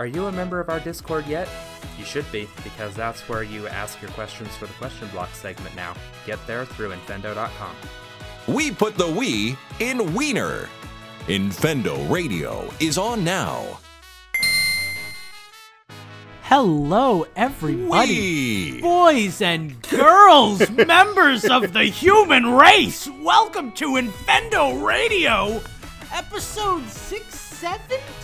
[0.00, 1.46] Are you a member of our Discord yet?
[1.98, 5.76] You should be, because that's where you ask your questions for the question block segment
[5.76, 5.94] now.
[6.24, 7.76] Get there through infendo.com.
[8.48, 10.70] We put the we in wiener.
[11.26, 13.78] Infendo Radio is on now.
[16.44, 18.76] Hello, everybody.
[18.76, 18.80] We.
[18.80, 25.60] Boys and girls, members of the human race, welcome to Infendo Radio,
[26.10, 28.19] episode 617.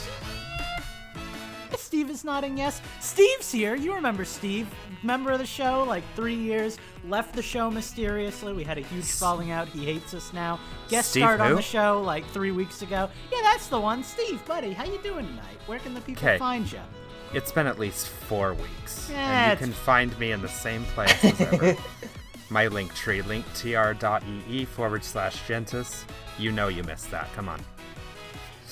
[1.96, 2.82] Steve is nodding yes.
[3.00, 3.74] Steve's here.
[3.74, 4.68] You remember Steve,
[5.02, 6.76] member of the show, like three years,
[7.08, 8.52] left the show mysteriously.
[8.52, 9.66] We had a huge falling out.
[9.68, 10.60] He hates us now.
[10.90, 13.08] Guest Steve starred on the show like three weeks ago.
[13.32, 14.04] Yeah, that's the one.
[14.04, 15.56] Steve, buddy, how you doing tonight?
[15.64, 16.36] Where can the people 'Kay.
[16.36, 16.80] find you?
[17.32, 20.84] It's been at least four weeks, Yeah, and you can find me in the same
[20.94, 21.76] place as ever.
[22.50, 26.04] My link tree, linktr.ee forward slash gentis.
[26.38, 27.32] You know you missed that.
[27.34, 27.64] Come on.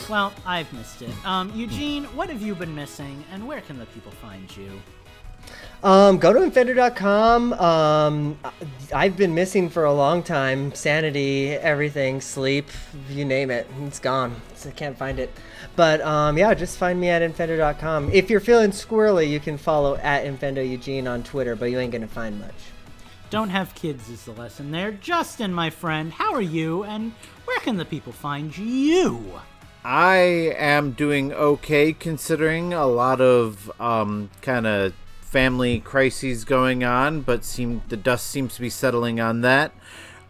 [0.09, 1.11] Well, I've missed it.
[1.25, 4.71] Um, Eugene, what have you been missing, and where can the people find you?
[5.83, 7.53] Um, go to infendo.com.
[7.55, 8.39] Um,
[8.95, 10.75] I've been missing for a long time.
[10.75, 12.69] Sanity, everything, sleep,
[13.11, 13.67] you name it.
[13.83, 14.35] It's gone.
[14.55, 15.31] So I can't find it.
[15.77, 18.11] But um, yeah, just find me at infendo.com.
[18.13, 21.93] If you're feeling squirrely, you can follow at Infendo Eugene on Twitter, but you ain't
[21.93, 22.55] gonna find much.
[23.29, 24.93] Don't have kids is the lesson there.
[24.93, 27.13] Justin, my friend, how are you, and
[27.45, 29.41] where can the people find you?
[29.85, 30.17] I
[30.57, 37.45] am doing okay considering a lot of um, kind of family crises going on, but
[37.45, 39.73] seem the dust seems to be settling on that.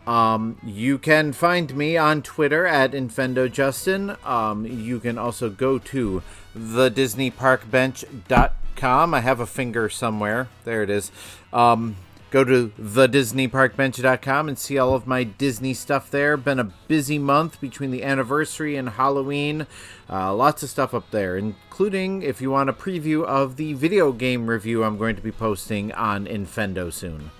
[0.07, 4.25] Um, you can find me on Twitter at InfendoJustin.
[4.27, 6.23] Um, you can also go to
[6.59, 9.15] thedisneyparkbench.com.
[9.15, 10.49] I have a finger somewhere.
[10.65, 11.13] There it is.
[11.53, 11.95] Um,
[12.35, 16.37] go to thedisneyparkbench.com and see all of my Disney stuff there.
[16.37, 19.69] Been a busy month between the anniversary and Halloween.
[20.11, 24.11] Uh, lots of stuff up there, including if you want a preview of the video
[24.11, 27.31] game review I'm going to be posting on Infendo soon.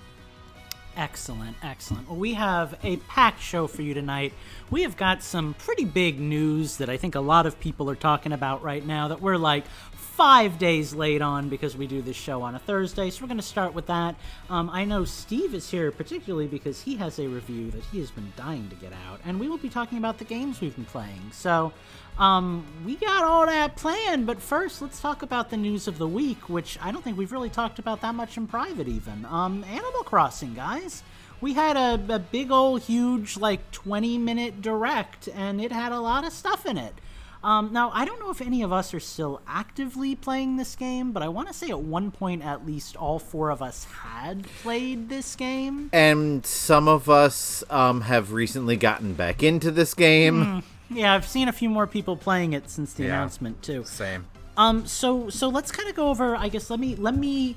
[0.95, 2.07] Excellent, excellent.
[2.07, 4.31] Well, we have a packed show for you tonight.
[4.71, 7.95] We have got some pretty big news that I think a lot of people are
[7.95, 9.65] talking about right now that we're like
[10.05, 13.09] five days late on because we do this show on a Thursday.
[13.09, 14.15] So we're going to start with that.
[14.49, 18.11] Um, I know Steve is here particularly because he has a review that he has
[18.11, 20.85] been dying to get out, and we will be talking about the games we've been
[20.85, 21.31] playing.
[21.31, 21.73] So
[22.17, 26.07] um, we got all that planned, but first let's talk about the news of the
[26.07, 29.25] week, which I don't think we've really talked about that much in private even.
[29.25, 31.03] Um, Animal Crossing, guys.
[31.41, 35.99] We had a, a big old huge like 20 minute direct, and it had a
[35.99, 36.93] lot of stuff in it.
[37.45, 41.11] Um, now, I don't know if any of us are still actively playing this game,
[41.11, 44.47] but I want to say at one point at least all four of us had
[44.63, 45.91] played this game.
[45.93, 50.63] And some of us um, have recently gotten back into this game.
[50.89, 53.09] Yeah, I've seen a few more people playing it since the Yeah.
[53.09, 53.83] announcement too.
[53.85, 54.25] Same.
[54.57, 56.35] Um, so so let's kind of go over.
[56.35, 57.55] I guess let me let me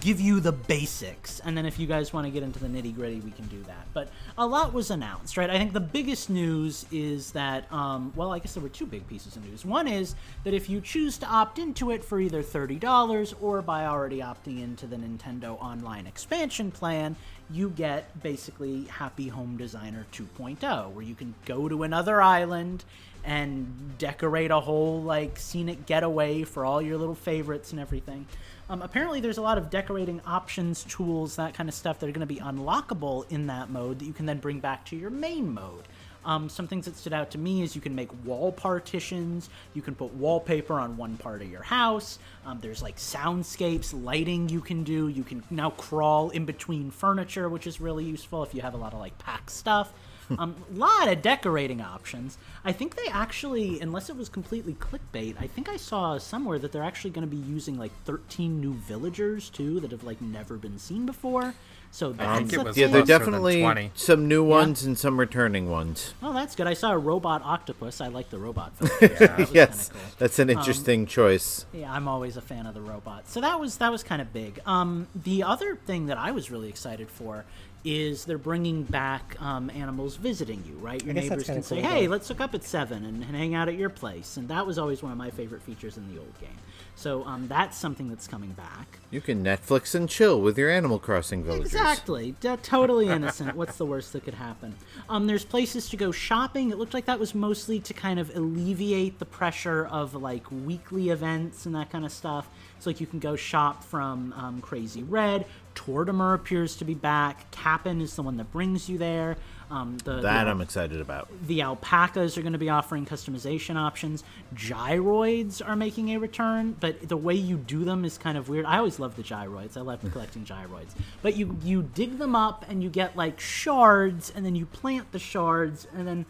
[0.00, 2.94] give you the basics, and then if you guys want to get into the nitty
[2.94, 3.86] gritty, we can do that.
[3.92, 4.08] But
[4.38, 5.50] a lot was announced, right?
[5.50, 9.06] I think the biggest news is that, um, well, I guess there were two big
[9.08, 9.64] pieces of news.
[9.64, 10.14] One is
[10.44, 14.20] that if you choose to opt into it for either thirty dollars or by already
[14.20, 17.16] opting into the Nintendo Online expansion plan,
[17.50, 22.84] you get basically Happy Home Designer 2.0, where you can go to another island
[23.24, 28.26] and decorate a whole like scenic getaway for all your little favorites and everything.
[28.70, 32.12] Um, apparently, there's a lot of decorating options, tools, that kind of stuff that are
[32.12, 35.10] going to be unlockable in that mode that you can then bring back to your
[35.10, 35.84] main mode.
[36.24, 39.82] Um, some things that stood out to me is you can make wall partitions, you
[39.82, 42.18] can put wallpaper on one part of your house.
[42.46, 45.08] Um, there's like soundscapes, lighting you can do.
[45.08, 48.78] You can now crawl in between furniture, which is really useful if you have a
[48.78, 49.92] lot of like packed stuff.
[50.38, 52.38] Um, lot of decorating options.
[52.64, 56.72] I think they actually, unless it was completely clickbait, I think I saw somewhere that
[56.72, 60.56] they're actually going to be using like 13 new villagers too that have like never
[60.56, 61.54] been seen before.
[61.90, 62.92] So that's think it a was Yeah, thing.
[62.92, 66.12] there are definitely some new ones and some returning ones.
[66.24, 66.66] Oh, that's good.
[66.66, 68.00] I saw a robot octopus.
[68.00, 68.76] I like the robot.
[68.78, 69.14] villager.
[69.14, 70.00] That was yes, cool.
[70.18, 71.66] that's an interesting choice.
[71.72, 73.28] Yeah, I'm always a fan of the robot.
[73.28, 74.60] So that was that was kind of big.
[74.66, 77.44] Um, the other thing that I was really excited for
[77.84, 80.74] is they're bringing back um, animals visiting you.
[80.76, 82.12] Right, your neighbors kinda can say, cool, "Hey, though.
[82.12, 84.78] let's hook up at seven and, and hang out at your place," and that was
[84.78, 86.50] always one of my favorite features in the old game.
[86.96, 88.98] So um, that's something that's coming back.
[89.10, 91.66] You can Netflix and chill with your Animal Crossing villagers.
[91.66, 92.36] Exactly.
[92.40, 93.56] D- totally innocent.
[93.56, 94.74] What's the worst that could happen?
[95.08, 96.70] Um, there's places to go shopping.
[96.70, 101.10] It looked like that was mostly to kind of alleviate the pressure of like weekly
[101.10, 102.48] events and that kind of stuff.
[102.78, 107.50] So like you can go shop from um, Crazy Redd, Tortimer appears to be back.
[107.50, 109.36] Kapp'n is the one that brings you there.
[109.70, 111.28] Um, the, That the, I'm excited about.
[111.46, 114.22] the alpacas are going to be offering customization options.
[114.54, 118.66] Gyroids are making a return, but the way you do them is kind of weird.
[118.66, 119.76] I always love the gyroids.
[119.76, 120.92] I love collecting gyroids.
[121.22, 125.12] But you you dig them up and you get like shards, and then you plant
[125.12, 126.26] the shards, and then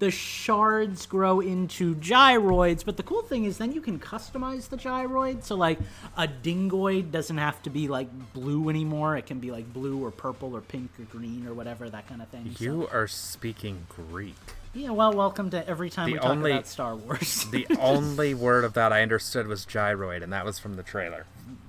[0.00, 2.84] the shards grow into gyroids.
[2.84, 5.44] But the cool thing is then you can customize the gyroid.
[5.44, 5.78] So like
[6.16, 9.16] a dingloid doesn't have to be like blue anymore.
[9.16, 12.20] It can be like blue or purple or pink or green or whatever that kind
[12.22, 12.54] of thing.
[12.56, 14.34] So- You are speaking Greek.
[14.74, 17.44] yeah, well, welcome to every time The we talk only- about Star Wars.
[17.50, 21.26] The only word of that I understood was gyroid, and that was from the trailer.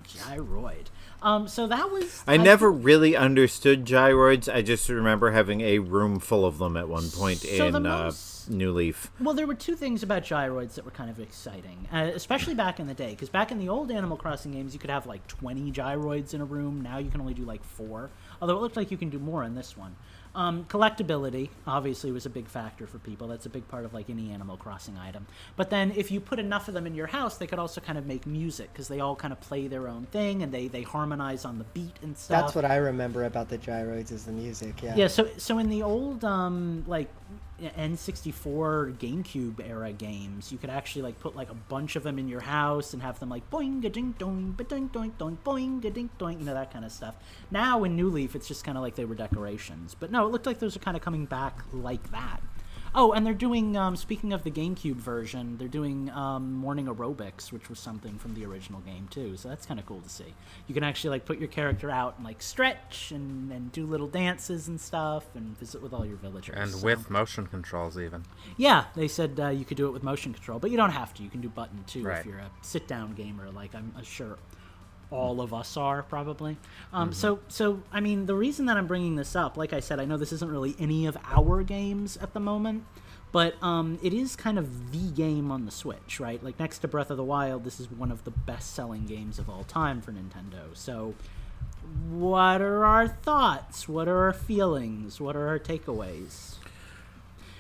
[0.08, 0.86] gyroid.
[1.22, 2.24] Um, so that was.
[2.28, 4.54] I never really understood gyroids.
[4.54, 7.86] I just remember having a room full of them at one point So the in
[7.86, 9.12] uh, most- New Leaf.
[9.20, 12.80] Well, there were two things about gyroids that were kind of exciting, uh, especially back
[12.80, 13.12] in the day.
[13.12, 16.42] Because back in the old Animal Crossing games, you could have like 20 gyroids in
[16.42, 16.82] a room.
[16.82, 18.10] Now you can only do like four.
[18.42, 19.96] Although it looked like you can do more in this one.
[20.36, 23.30] Um, collectability obviously was a big factor for people.
[23.30, 25.26] That's a big part of like any Animal Crossing item.
[25.56, 27.98] But then if you put enough of them in your house, they could also kind
[27.98, 30.82] of make music because they all kind of play their own thing and they they
[30.82, 32.42] harmonize on the beat and stuff.
[32.48, 34.84] That's what I remember about the gyroids is the music.
[34.84, 34.96] Yeah.
[34.96, 37.10] Yeah, so so in the old um like
[37.62, 42.28] N64 GameCube era games, you could actually like put like a bunch of them in
[42.28, 45.84] your house and have them like boing a ding dong, ba ding doing doing boing
[45.86, 47.16] a ding doing, you know that kind of stuff.
[47.52, 50.32] Now in New Leaf, it's just kind of like they were decorations, but no, it
[50.32, 52.42] looked like those are kind of coming back like that.
[52.98, 53.76] Oh, and they're doing.
[53.76, 58.34] Um, speaking of the GameCube version, they're doing um, morning aerobics, which was something from
[58.36, 59.36] the original game too.
[59.36, 60.34] So that's kind of cool to see.
[60.68, 64.08] You can actually like put your character out and like stretch and, and do little
[64.08, 66.56] dances and stuff, and visit with all your villagers.
[66.58, 68.24] And So- with motion controls, even.
[68.58, 71.14] yeah, they said uh, you could do it with motion control, but you don't have
[71.16, 71.24] to.
[71.24, 74.38] You can do button too if you're a sit-down gamer, like I'm sure
[75.12, 76.54] all of us are probably.
[76.54, 76.96] Mm-hmm.
[76.96, 80.00] Um, So, so I mean, the reason that I'm bringing this up, like I said,
[80.00, 82.86] I know this isn't really any of our games at the moment,
[83.32, 86.44] but um, it is kind of the game on the Switch, right?
[86.44, 89.50] Like next to Breath of the Wild, this is one of the best-selling games of
[89.50, 90.74] all time for Nintendo.
[90.74, 91.16] So.
[92.10, 93.88] What are our thoughts?
[93.88, 95.22] What are our feelings?
[95.22, 96.56] What are our takeaways?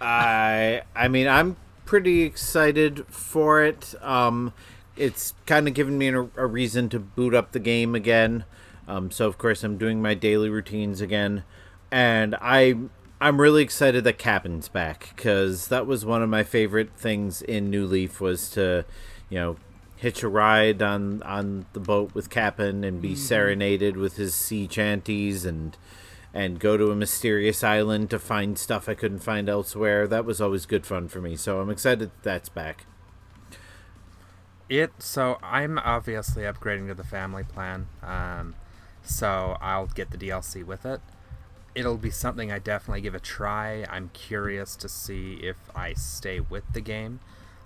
[0.01, 3.93] I I mean I'm pretty excited for it.
[4.01, 4.51] Um,
[4.97, 8.45] it's kind of given me a, a reason to boot up the game again.
[8.87, 11.43] Um, so of course I'm doing my daily routines again,
[11.91, 12.75] and I
[13.19, 17.69] I'm really excited that Captain's back because that was one of my favorite things in
[17.69, 18.85] New Leaf was to,
[19.29, 19.57] you know,
[19.95, 24.67] hitch a ride on on the boat with Captain and be serenaded with his sea
[24.67, 25.77] chanties and
[26.33, 30.05] and go to a mysterious island to find stuff I couldn't find elsewhere.
[30.05, 31.37] That was always good fun for me.
[31.37, 32.85] So I'm excited that that's back.
[34.67, 38.55] It so I'm obviously upgrading to the family plan, um,
[39.03, 41.01] so I'll get the DLC with it.
[41.75, 43.85] It'll be something I definitely give a try.
[43.89, 47.19] I'm curious to see if I stay with the game.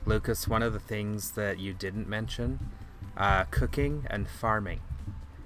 [0.05, 2.71] Lucas, one of the things that you didn't mention,
[3.15, 4.81] uh, cooking and farming.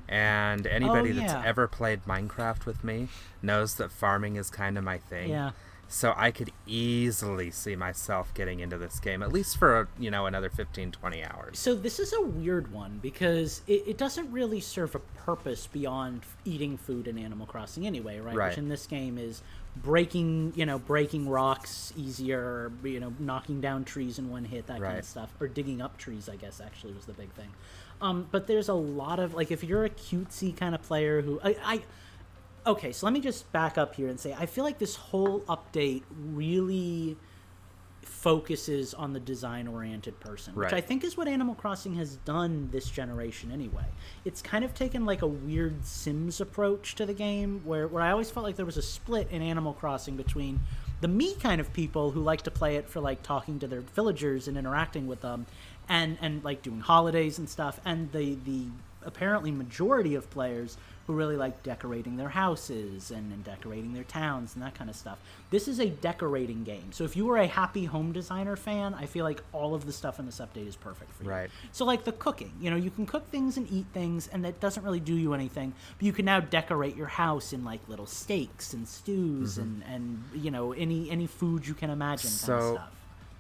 [0.08, 1.28] And anybody yeah.
[1.28, 3.10] that's ever played Minecraft with me
[3.42, 5.30] knows that farming is kind of my thing.
[5.30, 5.52] Yeah.
[5.94, 10.26] So I could easily see myself getting into this game, at least for, you know,
[10.26, 11.60] another 15, 20 hours.
[11.60, 16.24] So this is a weird one because it, it doesn't really serve a purpose beyond
[16.46, 18.36] eating food in Animal Crossing anyway, right?
[18.36, 18.50] Right.
[18.50, 19.44] Which in this game is
[19.76, 24.82] breaking, you know, breaking rocks easier, you know, knocking down trees in one hit, that
[24.82, 26.28] kind of stuff, or digging up trees.
[26.28, 27.50] I guess actually was the big thing.
[28.02, 31.40] Um, but there's a lot of like if you're a cutesy kind of player who
[31.44, 31.82] I, I
[32.66, 35.42] okay, so let me just back up here and say I feel like this whole
[35.42, 36.04] update
[36.34, 37.18] really
[38.02, 42.70] focuses on the design oriented person, which I think is what Animal Crossing has done
[42.72, 43.86] this generation anyway.
[44.24, 48.12] It's kind of taken like a weird Sims approach to the game where, where I
[48.12, 50.62] always felt like there was a split in Animal Crossing between
[51.02, 53.82] the me kind of people who like to play it for like talking to their
[53.82, 55.46] villagers and interacting with them
[55.90, 58.68] and and like doing holidays and stuff and the the
[59.06, 64.54] apparently majority of players who really like decorating their houses and, and decorating their towns
[64.54, 65.20] and that kind of stuff.
[65.50, 66.92] This is a decorating game.
[66.92, 69.92] So if you are a happy home designer fan, I feel like all of the
[69.92, 71.30] stuff in this update is perfect for you.
[71.30, 71.50] Right.
[71.74, 74.60] So like the cooking, you know, you can cook things and eat things and that
[74.62, 78.06] doesn't really do you anything, but you can now decorate your house in like little
[78.08, 79.62] steaks and stews mm-hmm.
[79.62, 79.84] and
[80.34, 82.92] and you know, any any food you can imagine kind of So, stuff.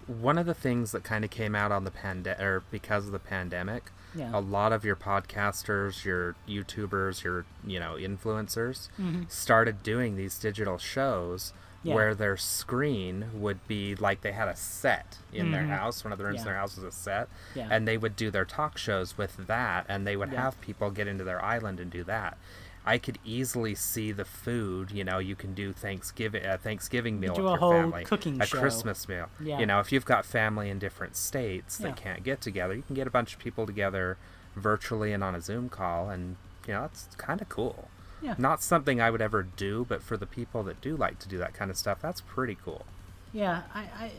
[0.08, 3.14] one of the things that kind of came out on the pandemic, or because of
[3.14, 4.30] the pandemic, Yeah.
[4.34, 8.90] a lot of your podcasters, your YouTubers, your you know influencers
[9.30, 11.52] started doing these digital shows
[11.84, 11.90] Mm-hmm.
[11.90, 11.96] Yeah.
[11.96, 16.02] where their screen would be like they had a set in their house.
[16.06, 16.50] One of the rooms in Mm-hmm.
[16.52, 17.68] Their house was a set, Yeah.
[17.70, 20.44] and they would do their talk shows with that, and they would Yeah.
[20.44, 22.38] have people get into their island and do that.
[22.86, 24.92] I could easily see the food.
[24.92, 27.72] You know, you can do uh, Thanksgiving a Thanksgiving meal do with a your whole
[27.72, 28.60] family, cooking a show.
[28.60, 29.30] Christmas meal.
[29.40, 29.60] Yeah.
[29.60, 31.94] You know, if you've got family in different states that Yeah.
[31.96, 34.18] can't get together, you can get a bunch of people together
[34.56, 36.36] virtually and on a Zoom call, and
[36.68, 37.88] you know, it's kind of cool.
[38.22, 38.36] Yeah.
[38.38, 41.38] Not something I would ever do, but for the people that do like to do
[41.40, 42.86] that kind of stuff, that's pretty cool.
[43.34, 44.12] Yeah, I, I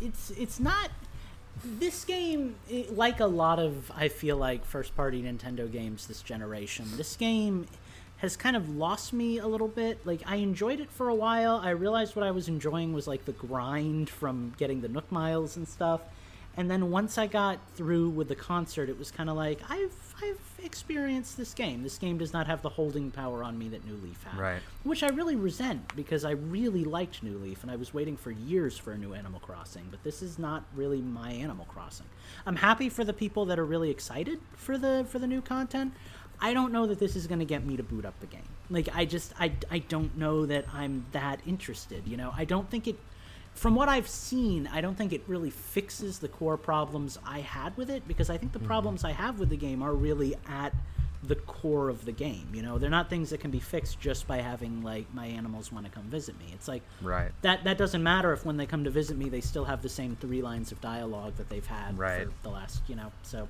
[0.00, 0.90] it's it's not
[1.64, 2.56] this game
[2.90, 6.86] like a lot of I feel like first party Nintendo games this generation.
[6.96, 7.66] This game
[8.18, 10.04] has kind of lost me a little bit.
[10.06, 11.60] Like I enjoyed it for a while.
[11.62, 15.56] I realized what I was enjoying was like the grind from getting the Nook Miles
[15.56, 16.02] and stuff.
[16.56, 20.14] And then once I got through with the concert, it was kind of like I've
[20.22, 21.82] I've experienced this game.
[21.82, 24.62] This game does not have the holding power on me that New Leaf had Right.
[24.84, 28.30] which I really resent because I really liked New Leaf and I was waiting for
[28.30, 32.06] years for a new Animal Crossing, but this is not really my Animal Crossing.
[32.46, 35.92] I'm happy for the people that are really excited for the for the new content.
[36.40, 38.42] I don't know that this is going to get me to boot up the game.
[38.70, 42.32] Like I just I I don't know that I'm that interested, you know.
[42.36, 42.96] I don't think it
[43.54, 47.76] from what I've seen, I don't think it really fixes the core problems I had
[47.76, 48.66] with it because I think the mm-hmm.
[48.66, 50.74] problems I have with the game are really at
[51.22, 52.48] the core of the game.
[52.52, 55.70] You know, they're not things that can be fixed just by having like my animals
[55.70, 56.46] want to come visit me.
[56.52, 57.30] It's like Right.
[57.42, 59.88] that that doesn't matter if when they come to visit me they still have the
[59.88, 62.26] same three lines of dialogue that they've had Right.
[62.26, 63.12] for the last, you know.
[63.22, 63.48] So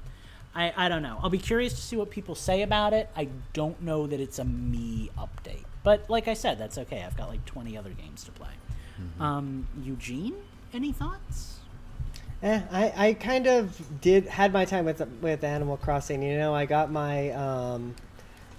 [0.55, 1.19] I I don't know.
[1.23, 3.09] I'll be curious to see what people say about it.
[3.17, 5.65] I don't know that it's a me update.
[5.83, 7.03] But like I said, that's okay.
[7.03, 8.51] I've got like 20 other games to play.
[9.21, 10.35] Um Eugene,
[10.73, 11.53] any thoughts?
[12.43, 16.23] Eh, I, I kind of did had my time with with Animal Crossing.
[16.23, 17.95] You know, I got my um,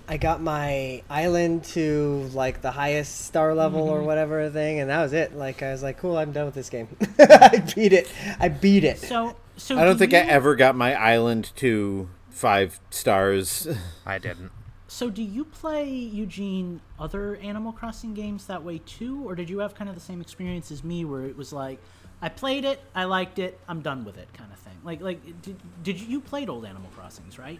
[0.07, 5.01] I got my island to like the highest star level or whatever thing, and that
[5.01, 5.35] was it.
[5.35, 6.87] Like I was like, cool, I'm done with this game.
[7.19, 8.09] I beat it.
[8.39, 8.99] I beat it.
[8.99, 13.67] So so I don't do think I ever got my island to five stars.
[14.05, 14.51] I didn't.
[14.93, 19.57] So, do you play Eugene other Animal Crossing games that way too, or did you
[19.57, 21.79] have kind of the same experience as me, where it was like,
[22.21, 24.75] I played it, I liked it, I'm done with it, kind of thing?
[24.83, 27.59] Like, like did, did you, you played old Animal Crossings, right?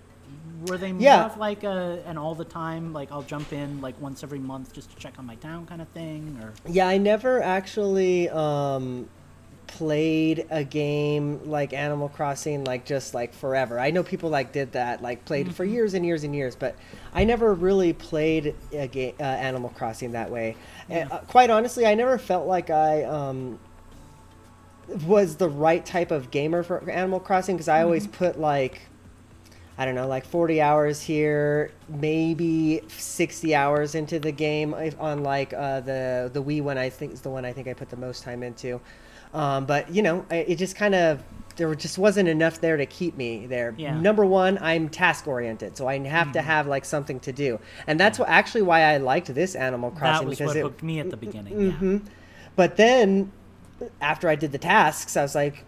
[0.68, 1.26] Were they more Yeah.
[1.26, 4.72] of like a an all the time, like I'll jump in like once every month
[4.72, 9.10] just to check on my town kind of thing, or Yeah, I never actually um,
[9.78, 13.80] played a game like Animal Crossing like just like forever.
[13.80, 16.76] I know people like did that, like played for years and years and years, but
[17.12, 20.56] I never really played a game uh, Animal Crossing that way.
[20.90, 23.60] And, uh, quite honestly, I never felt like I um,
[25.08, 28.82] was the right type of gamer for Animal Crossing because I always put like
[29.76, 35.52] I don't know, like 40 hours here, maybe 60 hours into the game on like
[35.52, 36.78] uh, the the Wii one.
[36.78, 38.80] I think is the one I think I put the most time into.
[39.34, 41.24] Um, but you know, it just kind of
[41.56, 43.76] there just wasn't enough there to keep me there.
[43.78, 44.00] Yeah.
[44.00, 48.00] Number one, I'm task oriented, so I have to have like something to do, and
[48.00, 50.62] that's what actually why I liked this Animal Crossing that was because what it.
[50.62, 51.78] hooked me at the beginning.
[51.82, 52.12] Yeah.
[52.56, 53.32] But then,
[54.02, 55.64] after I did the tasks, I was like,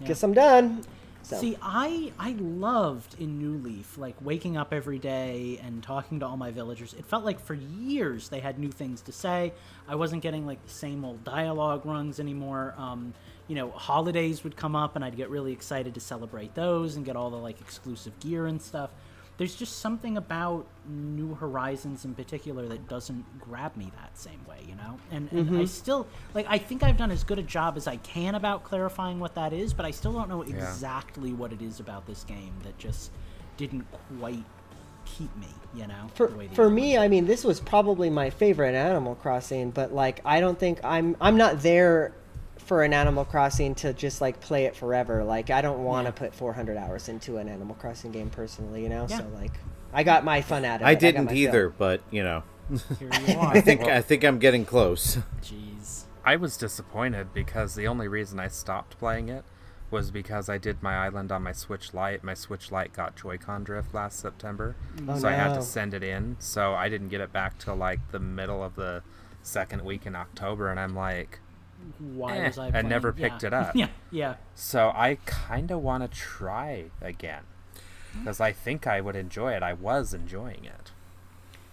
[0.00, 0.08] Yeah.
[0.08, 0.84] guess I'm done.
[1.26, 1.40] So.
[1.40, 6.26] See, I I loved in New Leaf, like waking up every day and talking to
[6.26, 6.94] all my villagers.
[6.94, 9.52] It felt like for years they had new things to say.
[9.88, 12.74] I wasn't getting like the same old dialogue runs anymore.
[12.78, 13.12] Um,
[13.48, 17.04] you know, holidays would come up and I'd get really excited to celebrate those and
[17.04, 18.90] get all the like exclusive gear and stuff.
[19.38, 24.60] There's just something about New Horizons in particular that doesn't grab me that same way,
[24.66, 24.98] you know?
[25.10, 25.64] And, and I mm-hmm.
[25.66, 29.20] still, like, I think I've done as good a job as I can about clarifying
[29.20, 32.54] what that is, but I still don't know exactly what it is about this game
[32.62, 33.10] that just
[33.58, 33.86] didn't
[34.18, 34.44] quite
[35.04, 36.10] keep me, you know?
[36.14, 40.40] for, for me i mean this was probably my favorite animal crossing but like i
[40.40, 42.12] don't think i'm i'm not there
[42.66, 46.12] for an animal crossing to just like play it forever like i don't want to
[46.12, 46.28] Yeah.
[46.28, 49.18] put 400 hours into an animal crossing game personally you know Yeah.
[49.18, 49.52] so like
[49.92, 51.38] i got my fun out of it I got didn't my fill.
[51.38, 52.42] either, but you know,
[52.98, 53.52] Here you are.
[53.56, 55.18] I think I think I'm getting close.
[55.42, 56.02] Jeez.
[56.24, 59.44] I was disappointed because the only reason I stopped playing it
[59.88, 62.24] was because I did my island on my Switch Lite.
[62.24, 64.74] My Switch Lite got Joy-Con drift last September,
[65.08, 66.34] Oh, so I had to send it in.
[66.40, 69.04] So I didn't get it back till like the middle of the
[69.42, 71.38] second week in October, and I'm like,
[71.98, 73.46] Why Eh, was I I never picked yeah.
[73.48, 73.74] it up.
[73.76, 74.34] Yeah, yeah.
[74.54, 77.42] so I kind of want to try again
[78.18, 79.62] because I think I would enjoy it.
[79.62, 80.90] I was enjoying it.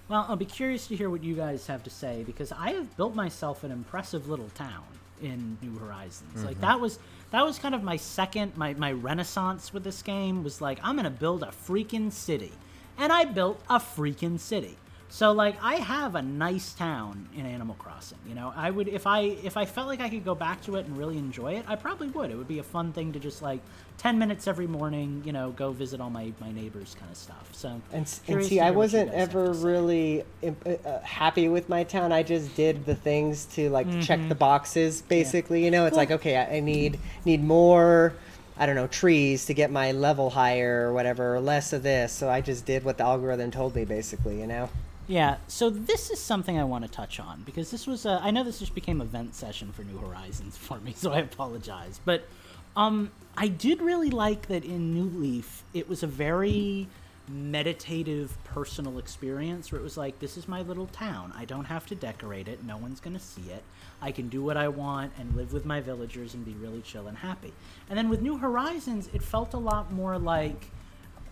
[0.10, 2.96] Well, I'll be curious to hear what you guys have to say because I have
[2.98, 4.84] built myself an impressive little town
[5.22, 6.44] in New Horizons.
[6.44, 7.00] Like that was
[7.32, 10.96] that was kind of my second my my renaissance with this game was like I'm
[10.96, 12.52] going to build a freaking city.
[12.98, 14.76] And I built a freaking city.
[15.14, 18.18] So like I have a nice town in Animal Crossing.
[18.28, 20.76] You know, I would if I if I felt like I could go back to
[20.78, 22.32] it and really enjoy it, I probably would.
[22.32, 23.60] It would be a fun thing to just like
[24.00, 27.48] ten minutes every morning, you know, go visit all my my neighbors kind of stuff.
[27.52, 31.70] So And, and see, I hear what you wasn't ever really imp- uh, happy with
[31.70, 32.12] my town.
[32.12, 35.64] I just did the things to like check the boxes, basically.
[35.64, 36.08] You know, it's Mm-hmm.
[36.10, 36.16] Cool.
[36.18, 38.16] like okay, I, I need need more.
[38.58, 42.12] I don't know trees to get my level higher or whatever, or less of this.
[42.12, 44.40] So I just did what the algorithm told me, basically.
[44.40, 44.70] You know.
[45.08, 48.32] Yeah, so this is something I want to touch on because this was a, I
[48.32, 52.00] know this just became a vent session for New Horizons for me, so I apologize.
[52.04, 52.28] But
[52.76, 56.88] um I did really like that in New Leaf it was a very
[57.30, 61.34] meditative personal experience where it was like this is my little town.
[61.36, 62.64] I don't have to decorate it.
[62.64, 63.64] No one's going to see it.
[64.02, 67.08] I can do what I want and live with my villagers and be really chill
[67.08, 67.54] and happy.
[67.90, 70.70] And then with New Horizons, it felt a lot more like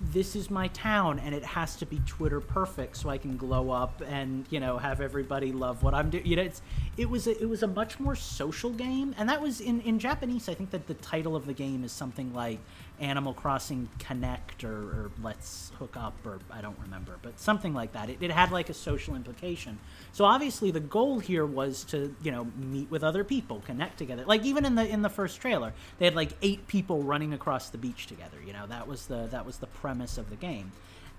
[0.09, 3.69] this is my town and it has to be Twitter perfect so I can glow
[3.69, 6.25] up and you know have everybody love what I'm doing.
[6.25, 6.61] You know, it's
[6.97, 9.99] it was a, it was a much more social game, and that was in in
[9.99, 10.49] Japanese.
[10.49, 12.59] I think that the title of the game is something like
[13.01, 17.93] Animal Crossing Connect or, or Let's Hook Up or I don't remember, but something like
[17.93, 18.09] that.
[18.09, 19.79] It, it had like a social implication.
[20.13, 24.23] So obviously the goal here was to you know meet with other people, connect together.
[24.25, 27.69] Like even in the in the first trailer, they had like eight people running across
[27.69, 28.37] the beach together.
[28.45, 30.71] You know that was the that was the premise of the game.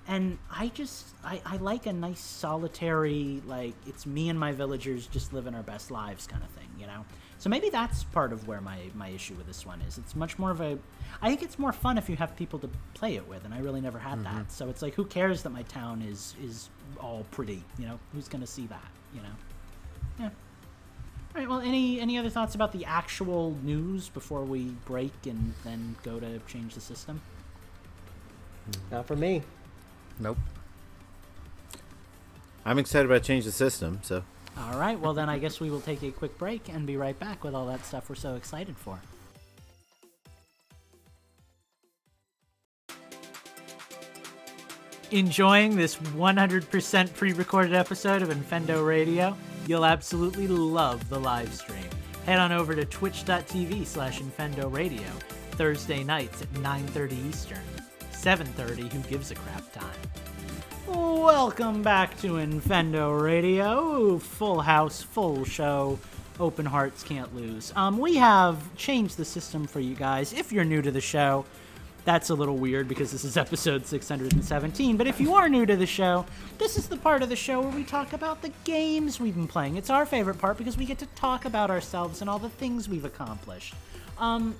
[0.06, 5.06] And I just I, I like a nice solitary like it's me and my villagers
[5.08, 7.04] just living our best lives kind of thing, you know.
[7.42, 9.98] So maybe that's part of where my my issue with this one is.
[9.98, 10.78] It's much more of a
[11.20, 13.58] I think it's more fun if you have people to play it with, and I
[13.58, 14.32] really never had that.
[14.32, 14.50] Mm-hmm.
[14.50, 16.70] So it's like who cares that my town is is
[17.00, 17.98] all pretty, you know?
[18.12, 19.34] Who's gonna see that, you know?
[20.20, 20.26] Yeah.
[20.26, 21.48] All right.
[21.48, 26.20] Well, any any other thoughts about the actual news before we break and then go
[26.20, 27.20] to change the system?
[28.66, 28.94] Hmm.
[28.94, 29.42] Not for me.
[30.20, 30.38] Nope.
[32.64, 33.98] I'm excited about change the system.
[34.04, 34.22] So
[34.58, 34.98] All right.
[34.98, 37.54] Well, then I guess we will take a quick break and be right back with
[37.54, 38.98] all that stuff we're so excited for.
[45.10, 49.36] Enjoying this 100% pre recorded episode of Infendo Radio?
[49.66, 51.84] You'll absolutely love the live stream.
[52.24, 55.06] Head on over to twitch.tv slash Infendo Radio,
[55.52, 57.58] Thursday nights at 9.30 Eastern,
[58.12, 60.21] 7.30 Who Gives a Crap time.
[60.94, 64.18] Welcome back to Infendo Radio.
[64.18, 65.98] Full house, full show.
[66.38, 67.72] Open hearts can't lose.
[67.74, 70.34] Um, we have changed the system for you guys.
[70.34, 71.46] If you're new to the show,
[72.04, 74.98] that's a little weird because this is episode 617.
[74.98, 76.26] But if you are new to the show,
[76.58, 79.48] this is the part of the show where we talk about the games we've been
[79.48, 79.76] playing.
[79.76, 82.86] It's our favorite part because we get to talk about ourselves and all the things
[82.86, 83.74] we've accomplished.
[84.18, 84.56] Um,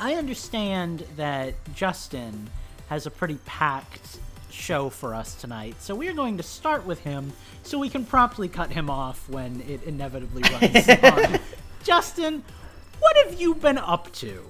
[0.00, 2.50] I understand that Justin
[2.88, 4.18] has a pretty packed
[4.52, 7.32] show for us tonight, so we're going to start with him
[7.62, 11.40] so we can promptly cut him off when it inevitably runs on.
[11.82, 12.42] Justin,
[12.98, 14.44] what have you been up to?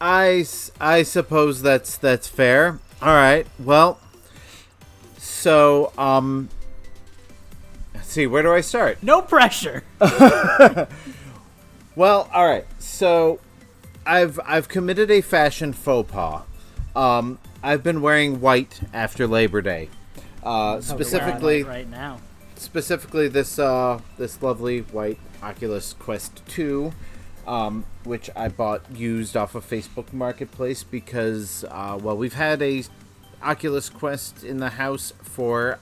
[0.00, 0.44] I,
[0.80, 2.78] I suppose that's that's fair.
[3.02, 3.46] All right.
[3.58, 3.98] Well,
[5.16, 6.48] so um,
[7.94, 8.26] let's see.
[8.26, 9.02] Where do I start?
[9.02, 9.82] No pressure.
[11.96, 12.66] Well, all right.
[12.78, 13.40] So,
[14.04, 16.42] I've I've committed a fashion faux pas.
[16.96, 19.90] Um, I've been wearing white after Labor Day.
[20.42, 22.20] Uh, specifically, right now.
[22.54, 26.92] specifically this uh, this lovely white Oculus Quest 2,
[27.46, 32.84] um, which I bought used off of Facebook Marketplace because uh, well we've had a
[33.42, 35.78] Oculus Quest in the house for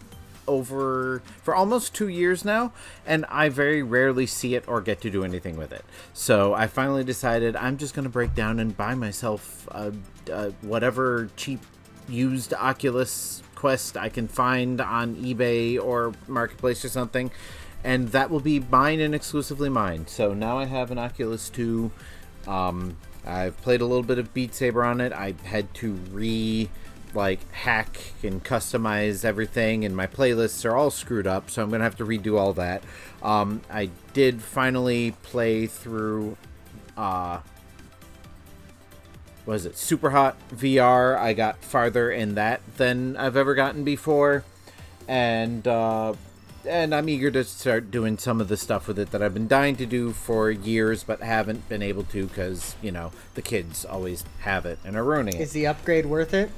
[0.46, 2.70] over for almost two years now
[3.07, 6.66] and i very rarely see it or get to do anything with it so i
[6.66, 9.90] finally decided i'm just going to break down and buy myself a,
[10.29, 11.61] a whatever cheap
[12.09, 17.31] used oculus quest i can find on ebay or marketplace or something
[17.85, 20.07] and that will be mine and exclusively mine.
[20.07, 21.93] So now i have an oculus 2
[22.49, 25.13] um, i've played a little bit of beat saber on it.
[25.13, 26.71] I had to re
[27.13, 31.85] like hack and customize everything and my playlists are all screwed up so i'm gonna
[31.85, 32.83] have to redo all that.
[33.23, 36.37] Um, i did finally play through
[36.97, 37.41] uh
[39.47, 44.45] was it super hot vr i got farther in that than i've ever gotten before
[45.09, 46.13] and uh
[46.67, 49.47] and i'm eager to start doing some of the stuff with it that i've been
[49.49, 53.85] dying to do for years but haven't been able to because you know the kids
[53.85, 56.51] always have it and are ruining it Is the upgrade worth it?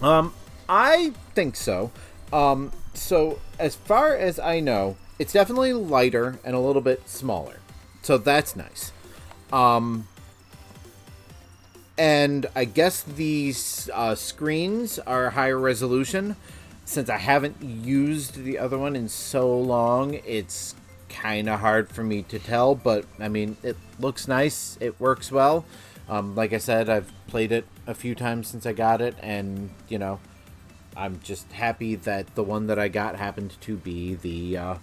[0.00, 0.32] um,
[0.68, 1.90] I think so.
[2.32, 7.58] Um, so as far as I know, it's definitely lighter and a little bit smaller.
[8.02, 8.90] So that's nice.
[9.52, 10.08] Um,
[11.98, 16.36] and I guess these uh, screens are higher resolution.
[16.84, 20.74] since I haven't used the other one in so long, it's
[21.08, 22.74] kind of hard for me to tell.
[22.74, 24.76] But I mean, it looks nice.
[24.80, 25.64] It works well.
[26.08, 29.70] Um, like I said, I've played it a few times since I got it, and
[29.88, 30.18] you know,
[30.96, 34.74] I'm just happy that the one that I got happened to be the uh,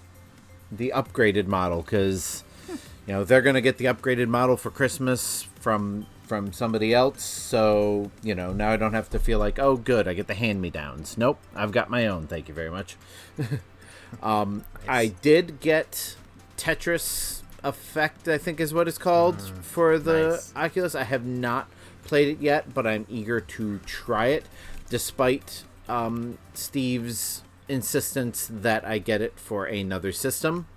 [0.72, 6.06] the upgraded model because you know they're gonna get the upgraded model for Christmas from
[6.30, 7.24] from somebody else.
[7.24, 10.36] So you know now I don't have to feel like oh good I get the
[10.36, 11.18] hand me downs.
[11.18, 12.28] Nope, I've got my own.
[12.28, 12.96] Thank you very much.
[14.24, 16.16] um, I did get
[16.56, 18.28] Tetris Effect.
[18.28, 20.54] I think is what it's called for the nice.
[20.56, 20.96] Oculus.
[20.96, 21.68] I have not
[22.04, 24.46] played it yet, but I'm eager to try it,
[24.90, 30.68] despite um, Steve's insistence that I get it for another system.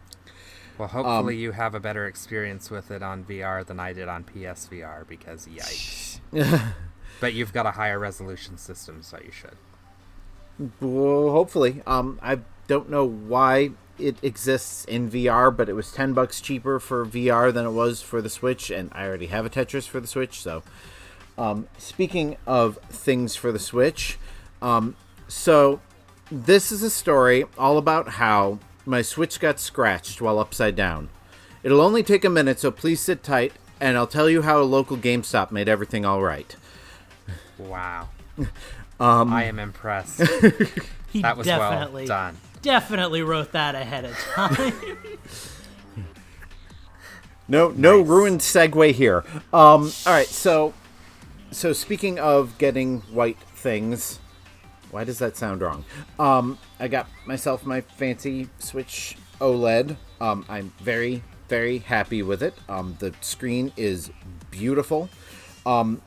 [0.79, 4.09] Well, Um, hopefully you have a better experience with it on VR than I did
[4.09, 6.21] on PSVR because yikes.
[7.21, 9.57] but you've got a higher resolution system, so you should.
[10.81, 11.83] Well, hopefully.
[11.87, 16.79] Um, I don't know why it exists in VR, but it was ten bucks cheaper
[16.81, 20.01] for VR than it was for the Switch, and I already have a Tetris for
[20.01, 20.41] the Switch.
[20.41, 20.63] So,
[21.39, 24.19] um, speaking of things for the Switch,
[24.61, 24.97] um,
[25.29, 25.81] so
[26.31, 31.09] this is a story all about how my Switch got scratched while upside down.
[31.63, 34.65] It'll only take a minute, so please sit tight, and I'll tell you how a
[34.65, 36.55] local GameStop made everything all right.
[37.59, 38.09] Wow.
[39.01, 40.21] Um, I am impressed.
[41.13, 42.37] He That was definitely, well done.
[42.63, 44.73] definitely wrote that ahead of time.
[47.49, 48.09] No, no Nice.
[48.09, 49.25] ruined segue here.
[49.53, 50.73] Um, all right, so,
[51.51, 54.21] so speaking of getting white things,
[54.93, 55.85] why does that sound wrong?
[56.19, 59.97] Um, I got myself my fancy Switch OLED.
[60.21, 62.55] Um, I'm very, very happy with it.
[62.69, 64.11] Um, the screen is
[64.51, 65.09] beautiful.
[65.67, 66.03] Um,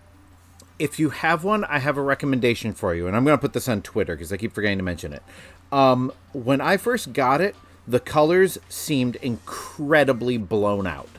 [0.77, 3.53] if you have one, I have a recommendation for you, and I'm going to put
[3.53, 5.23] this on Twitter because I keep forgetting to mention it.
[5.71, 7.55] Um, when I first got it,
[7.87, 11.09] the colors seemed incredibly blown out,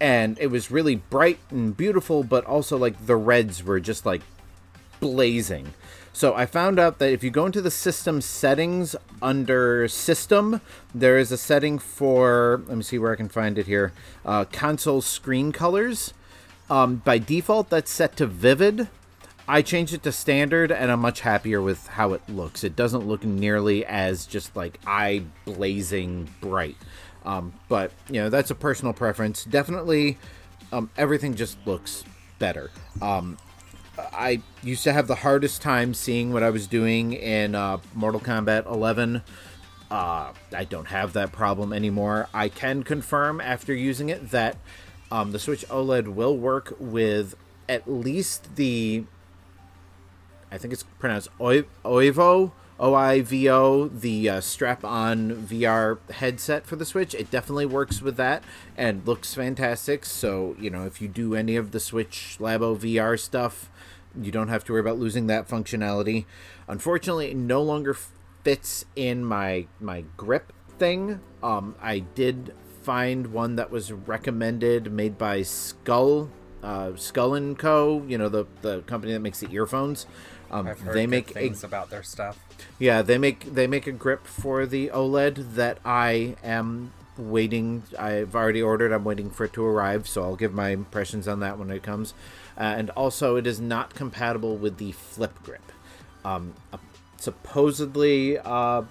[0.00, 4.22] and it was really bright and beautiful, but also like the reds were just like
[5.00, 5.74] blazing.
[6.12, 10.60] So I found out that if you go into the system settings under system,
[10.94, 13.92] there is a setting for let me see where I can find it here.
[14.24, 16.12] Uh, console screen colors.
[16.68, 18.88] Um, by default, that's set to vivid.
[19.48, 22.62] I changed it to standard, and I'm much happier with how it looks.
[22.62, 26.76] It doesn't look nearly as just like eye blazing bright.
[27.24, 29.44] Um, but you know that's a personal preference.
[29.44, 30.18] Definitely,
[30.72, 32.04] um, everything just looks
[32.38, 32.70] better.
[33.02, 33.38] Um,
[34.12, 38.20] I used to have the hardest time seeing what I was doing in uh, Mortal
[38.20, 39.22] Kombat 11.
[39.90, 42.28] Uh, I don't have that problem anymore.
[42.32, 44.56] I can confirm after using it that
[45.10, 47.34] um, the Switch OLED will work with
[47.68, 49.04] at least the.
[50.52, 51.64] I think it's pronounced Oi-
[52.80, 57.14] Oivo, the uh, strap on VR headset for the Switch.
[57.14, 58.42] It definitely works with that
[58.74, 60.06] and looks fantastic.
[60.06, 63.70] So, you know, if you do any of the Switch Labo VR stuff,
[64.20, 66.24] you don't have to worry about losing that functionality.
[66.68, 67.96] Unfortunately, it no longer
[68.42, 71.20] fits in my my grip thing.
[71.42, 76.30] Um, I did find one that was recommended, made by Skull
[76.62, 78.04] uh, Skull and Co.
[78.08, 80.06] You know the the company that makes the earphones.
[80.50, 82.38] Um, I've heard they make a things about their stuff.
[82.78, 87.84] yeah, they make they make a grip for the OLED that I am waiting.
[87.98, 88.92] I've already ordered.
[88.92, 91.82] I'm waiting for it to arrive, so I'll give my impressions on that when it
[91.82, 92.14] comes.
[92.58, 95.72] Uh, and also, it is not compatible with the flip grip.
[96.24, 96.78] Um, uh,
[97.16, 98.82] supposedly, uh,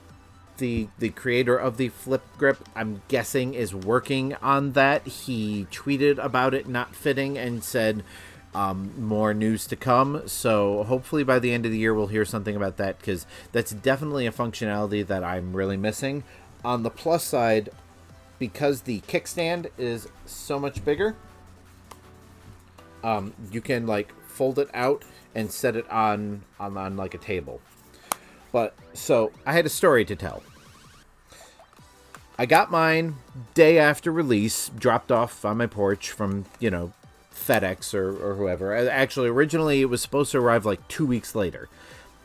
[0.58, 5.08] the the creator of the flip grip, I'm guessing, is working on that.
[5.08, 8.04] He tweeted about it not fitting and said
[8.54, 10.24] um, more news to come.
[10.28, 13.72] So hopefully by the end of the year we'll hear something about that because that's
[13.72, 16.24] definitely a functionality that I'm really missing.
[16.64, 17.70] On the plus side,
[18.38, 21.16] because the kickstand is so much bigger,
[23.04, 25.04] um, you can like fold it out
[25.36, 27.62] and set it on, on on like a table.
[28.52, 30.44] But so I had a story to tell.
[32.38, 33.18] I got mine
[33.54, 36.94] day after release, dropped off on my porch from, you know,
[37.50, 38.76] FedEx or, or whoever.
[38.76, 41.68] Actually, originally it was supposed to arrive like two weeks later.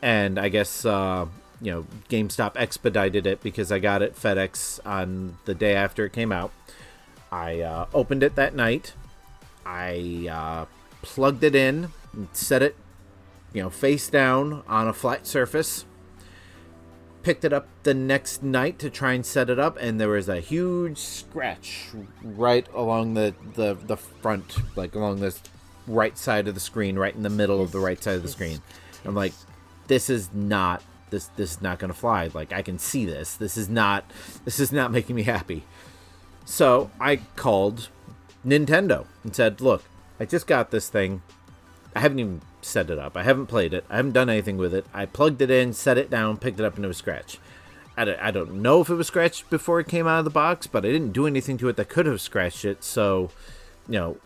[0.01, 1.25] And I guess, uh,
[1.61, 6.13] you know, GameStop expedited it because I got it FedEx on the day after it
[6.13, 6.51] came out.
[7.31, 8.93] I uh, opened it that night.
[9.65, 10.65] I uh,
[11.01, 12.75] plugged it in, and set it,
[13.51, 15.85] you know, face down on a flat surface
[17.25, 20.29] picked it up the next night to try and set it up and there was
[20.29, 21.87] a huge scratch
[22.21, 25.35] right along the the, the front like along the
[25.87, 28.29] right side of the screen right in the middle of the right side of the
[28.29, 28.61] screen
[29.05, 29.33] i'm like
[29.87, 32.29] this is not this this is not to fly.
[32.33, 33.35] Like I can see this.
[33.35, 34.09] This is not
[34.43, 35.63] this is not making me happy.
[36.45, 37.89] So I called
[38.45, 39.83] Nintendo and said, "Look,
[40.19, 41.21] I just got this thing.
[41.95, 43.15] I haven't even set it up.
[43.15, 43.85] I haven't played it.
[43.89, 44.85] I haven't done anything with it.
[44.93, 47.39] I plugged it in, set it down, picked it up, and it was scratched.
[47.97, 50.85] I don't, know if it was scratched before it came out of the box, but
[50.85, 52.83] I didn't do anything to it that could have scratched it.
[52.83, 53.31] So,
[53.87, 54.17] you know,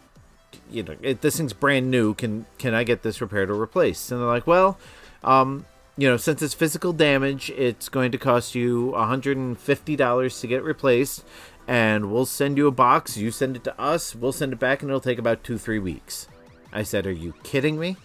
[0.71, 2.15] you know, this thing's brand new.
[2.15, 4.11] Can can I get this repaired or replaced?
[4.11, 4.79] And they're like, well,
[5.23, 5.65] um,
[5.97, 11.23] you know, since it's physical damage, it's going to cost you $150 to get replaced,
[11.67, 13.17] and we'll send you a box.
[13.17, 15.79] You send it to us, we'll send it back, and it'll take about two, three
[15.79, 16.27] weeks.
[16.71, 17.97] I said, Are you kidding me?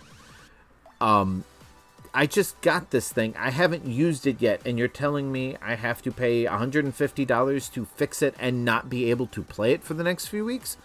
[1.00, 1.44] Um,
[2.16, 3.34] I just got this thing.
[3.36, 7.84] I haven't used it yet, and you're telling me I have to pay $150 to
[7.84, 10.76] fix it and not be able to play it for the next few weeks?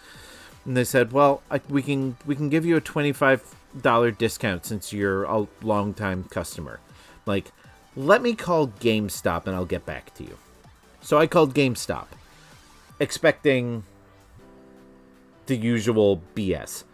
[0.64, 4.92] And they said, "Well, I, we can we can give you a $25 discount since
[4.92, 6.80] you're a long-time customer."
[7.26, 7.52] Like,
[7.96, 10.36] let me call GameStop and I'll get back to you.
[11.00, 12.06] So I called GameStop,
[12.98, 13.84] expecting
[15.46, 16.84] the usual BS.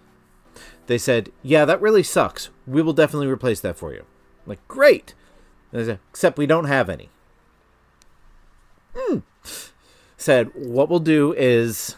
[0.86, 2.50] They said, "Yeah, that really sucks.
[2.66, 5.14] We will definitely replace that for you." I'm like, great.
[5.72, 7.10] Said, Except we don't have any.
[8.94, 9.18] Hmm.
[10.16, 11.96] Said, what we'll do is,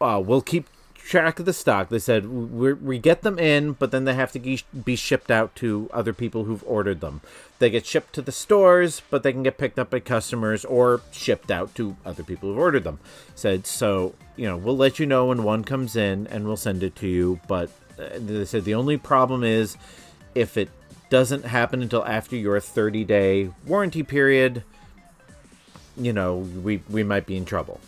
[0.00, 0.66] uh, we'll keep
[1.08, 1.88] track of the stock.
[1.88, 5.88] They said we get them in, but then they have to be shipped out to
[5.92, 7.22] other people who've ordered them.
[7.58, 11.00] They get shipped to the stores, but they can get picked up by customers or
[11.10, 13.00] shipped out to other people who've ordered them.
[13.34, 16.82] Said so, you know, we'll let you know when one comes in and we'll send
[16.82, 17.40] it to you.
[17.48, 19.76] But they said the only problem is
[20.34, 20.70] if it
[21.10, 24.62] doesn't happen until after your 30 day warranty period,
[25.96, 27.80] you know, we, we might be in trouble.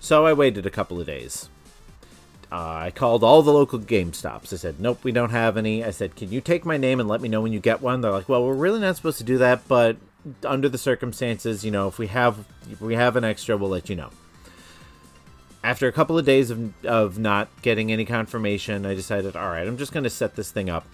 [0.00, 1.48] So I waited a couple of days.
[2.52, 4.52] Uh, I called all the local GameStops.
[4.52, 5.82] I said, nope, we don't have any.
[5.82, 8.00] I said, can you take my name and let me know when you get one?
[8.00, 9.96] They're like, well, we're really not supposed to do that, but
[10.44, 13.88] under the circumstances, you know, if we have if we have an extra, we'll let
[13.88, 14.10] you know.
[15.64, 19.66] After a couple of days of, of not getting any confirmation, I decided, all right,
[19.66, 20.86] I'm just going to set this thing up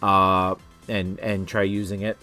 [0.00, 0.54] uh,
[0.88, 2.16] and and try using it.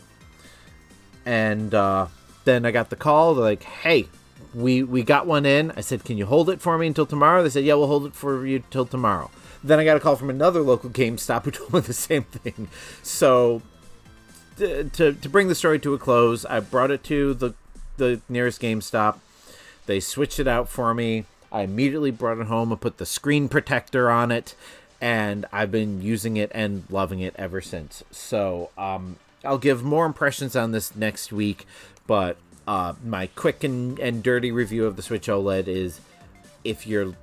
[1.25, 2.07] And uh,
[2.45, 3.35] then I got the call.
[3.35, 4.07] They're like, "Hey,
[4.53, 7.43] we we got one in." I said, "Can you hold it for me until tomorrow?"
[7.43, 9.29] They said, "Yeah, we'll hold it for you till tomorrow."
[9.63, 12.67] Then I got a call from another local GameStop who told me the same thing.
[13.01, 13.61] So
[14.57, 17.53] to, to, to bring the story to a close, I brought it to the
[17.97, 19.17] the nearest GameStop.
[19.85, 21.25] They switched it out for me.
[21.51, 24.55] I immediately brought it home and put the screen protector on it
[25.01, 28.03] and I've been using it and loving it ever since.
[28.11, 31.65] So um, I'll give more impressions on this next week,
[32.07, 36.01] but uh, my quick and, and dirty review of the Switch OLED is
[36.63, 37.13] if you're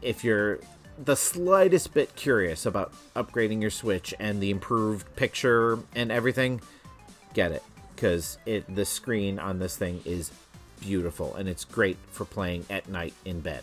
[0.00, 0.60] if you're
[1.02, 6.60] the slightest bit curious about upgrading your Switch and the improved picture and everything,
[7.34, 7.62] get it
[7.94, 10.30] because it the screen on this thing is
[10.82, 13.62] beautiful and it's great for playing at night in bed.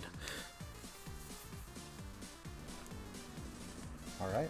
[4.21, 4.49] All right.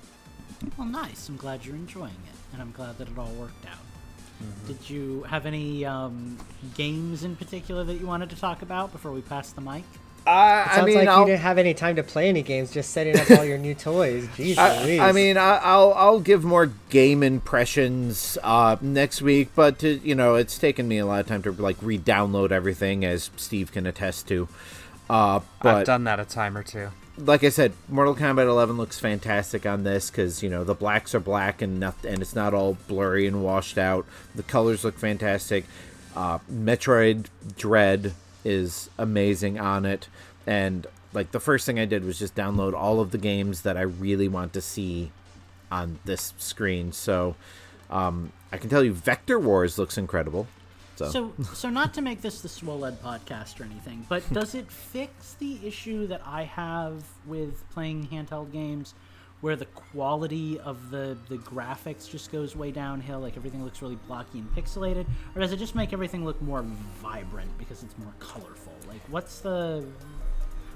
[0.78, 1.30] Well, nice.
[1.30, 3.78] I'm glad you're enjoying it, and I'm glad that it all worked out.
[4.42, 4.68] Mm-hmm.
[4.68, 6.38] Did you have any um,
[6.76, 9.84] games in particular that you wanted to talk about before we pass the mic?
[10.28, 11.20] Uh, it sounds I mean, like I'll...
[11.22, 13.74] you didn't have any time to play any games, just setting up all your new
[13.74, 14.28] toys.
[14.38, 14.58] Jeez
[15.00, 20.00] I, I, mean, I, will I'll give more game impressions uh, next week, but to,
[20.04, 23.72] you know, it's taken me a lot of time to like re-download everything, as Steve
[23.72, 24.48] can attest to.
[25.10, 28.78] Uh, but I've done that a time or two like I said, Mortal Kombat 11
[28.78, 32.36] looks fantastic on this because you know the blacks are black and not, and it's
[32.36, 34.06] not all blurry and washed out.
[34.36, 35.66] The colors look fantastic.
[36.16, 37.26] Uh, Metroid
[37.58, 40.08] Dread is amazing on it,
[40.48, 43.78] and like the first thing I did was just download all of the games that
[43.78, 45.12] I really want to see
[45.72, 46.92] on this screen.
[46.92, 47.36] So
[47.90, 50.48] um, I can tell you, Vector Wars looks incredible.
[50.96, 51.10] So.
[51.10, 55.34] so, so not to make this the Swoled podcast or anything, but does it fix
[55.34, 58.94] the issue that I have with playing handheld games,
[59.42, 63.98] where the quality of the the graphics just goes way downhill, like everything looks really
[64.08, 66.64] blocky and pixelated, or does it just make everything look more
[67.02, 68.74] vibrant because it's more colorful?
[68.88, 69.86] Like, what's the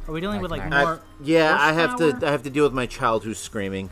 [0.08, 0.96] are we dealing with like more?
[0.96, 2.18] I, yeah, I have to.
[2.24, 3.90] I have to deal with my child who's screaming.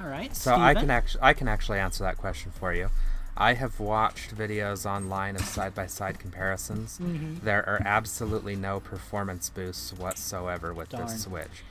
[0.00, 0.34] All right.
[0.34, 0.62] So Steven?
[0.62, 2.90] I can actually I can actually answer that question for you.
[3.36, 7.00] I have watched videos online of side by side comparisons.
[7.02, 7.44] Mm-hmm.
[7.44, 11.06] There are absolutely no performance boosts whatsoever with Darn.
[11.06, 11.64] this Switch.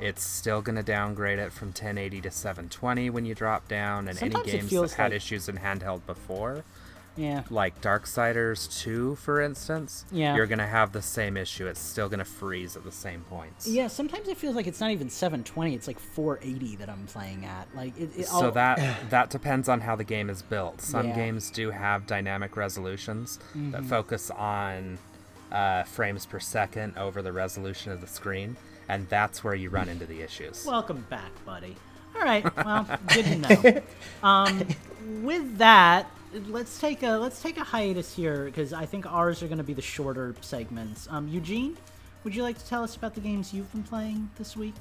[0.00, 4.18] It's still going to downgrade it from 1080 to 720 when you drop down, and
[4.18, 5.12] Sometimes any games that had like...
[5.16, 6.64] issues in handheld before
[7.16, 7.44] Yeah.
[7.48, 10.34] like Darksiders 2, for instance, Yeah.
[10.34, 11.68] you're going to have the same issue.
[11.68, 13.68] It's still going to freeze at the same points.
[13.68, 17.44] Yeah, sometimes it feels like it's not even 720, it's like 480 that I'm playing
[17.44, 17.68] at.
[17.76, 20.80] Like it, it So that that depends on how the game is built.
[20.80, 21.14] Some Yeah.
[21.14, 23.70] games do have dynamic resolutions Mm-hmm.
[23.70, 24.98] that focus on
[25.52, 28.56] uh, frames per second over the resolution of the screen,
[28.88, 30.64] and that's where you run into the issues.
[30.66, 31.76] Welcome back, buddy.
[32.16, 32.44] All right.
[32.64, 33.82] Well, good to know.
[34.22, 34.66] Um,
[35.22, 36.10] with that,
[36.48, 39.64] let's take a let's take a hiatus here because I think ours are going to
[39.64, 41.06] be the shorter segments.
[41.10, 41.76] Um, Eugene,
[42.22, 44.74] would you like to tell us about the games you've been playing this week?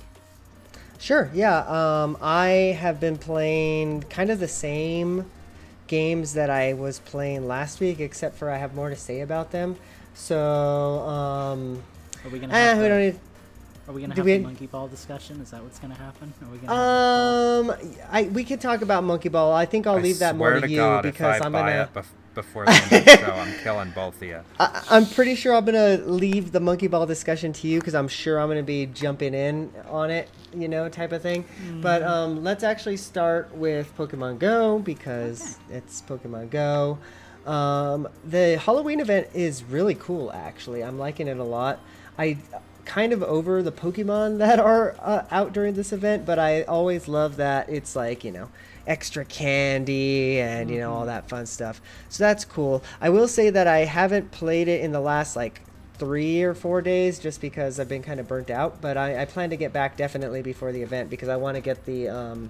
[1.00, 1.66] Sure, yeah.
[1.68, 5.30] Um, I have been playing kind of the same
[5.88, 9.52] games that I was playing last week, except for I have more to say about
[9.52, 9.76] them.
[10.13, 11.84] So, um,
[12.24, 13.20] Are we gonna eh, we don't need.
[13.88, 15.41] Are we gonna have we- the monkey ball discussion?
[15.41, 16.34] Is that what's gonna happen?
[16.41, 17.76] Are we gonna Um,
[18.12, 19.52] I we could talk about Monkey Ball.
[19.52, 21.52] I think I'll I leave that more to, to you God, because if I I'm
[21.52, 21.82] buy gonna.
[21.84, 24.39] it bef- before the end of the show, I'm killing both of you.
[24.60, 28.08] I, I'm pretty sure I'm gonna leave the monkey ball discussion to you because I'm
[28.08, 31.46] sure I'm gonna be jumping in on it, you know, type of thing.
[31.82, 36.98] But um, let's actually start with Pokemon Go because it's Pokemon Go.
[37.46, 40.32] Um, the Halloween event is really cool.
[40.32, 41.80] Actually, I'm liking it a lot.
[42.17, 42.38] I
[42.86, 47.08] kind of over the Pokemon that are uh, out during this event, but I always
[47.08, 48.50] love that it's like you know
[48.86, 51.82] extra candy and you know all that fun stuff.
[52.10, 52.84] So that's cool.
[53.02, 55.62] I will say that I haven't played it in the last like
[55.96, 58.82] three or four days just because I've been kind of burnt out.
[58.82, 61.62] But I, I plan to get back definitely before the event because I want to
[61.62, 62.50] get the um,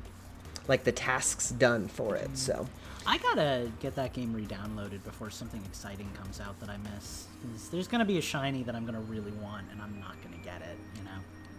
[0.67, 2.38] like the tasks done for it.
[2.38, 2.67] So
[3.06, 7.26] I gotta get that game re-downloaded before something exciting comes out that I miss.
[7.72, 10.62] there's gonna be a shiny that I'm gonna really want, and I'm not gonna get
[10.62, 10.78] it.
[10.98, 11.12] You know.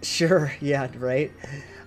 [0.02, 0.52] Sure.
[0.60, 0.88] Yeah.
[0.96, 1.32] Right.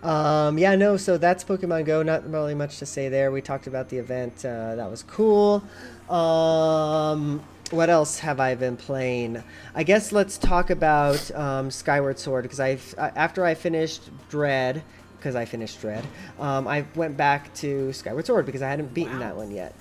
[0.03, 0.75] Um, yeah.
[0.75, 0.97] No.
[0.97, 2.03] So that's Pokemon Go.
[2.03, 3.31] Not really much to say there.
[3.31, 4.45] We talked about the event.
[4.45, 5.63] Uh, that was cool.
[6.09, 9.43] Um, what else have I been playing?
[9.75, 14.83] I guess let's talk about um, Skyward Sword because I after I finished Dread
[15.17, 16.05] because I finished Dread,
[16.39, 19.73] um, I went back to Skyward Sword because I hadn't beaten that one yet.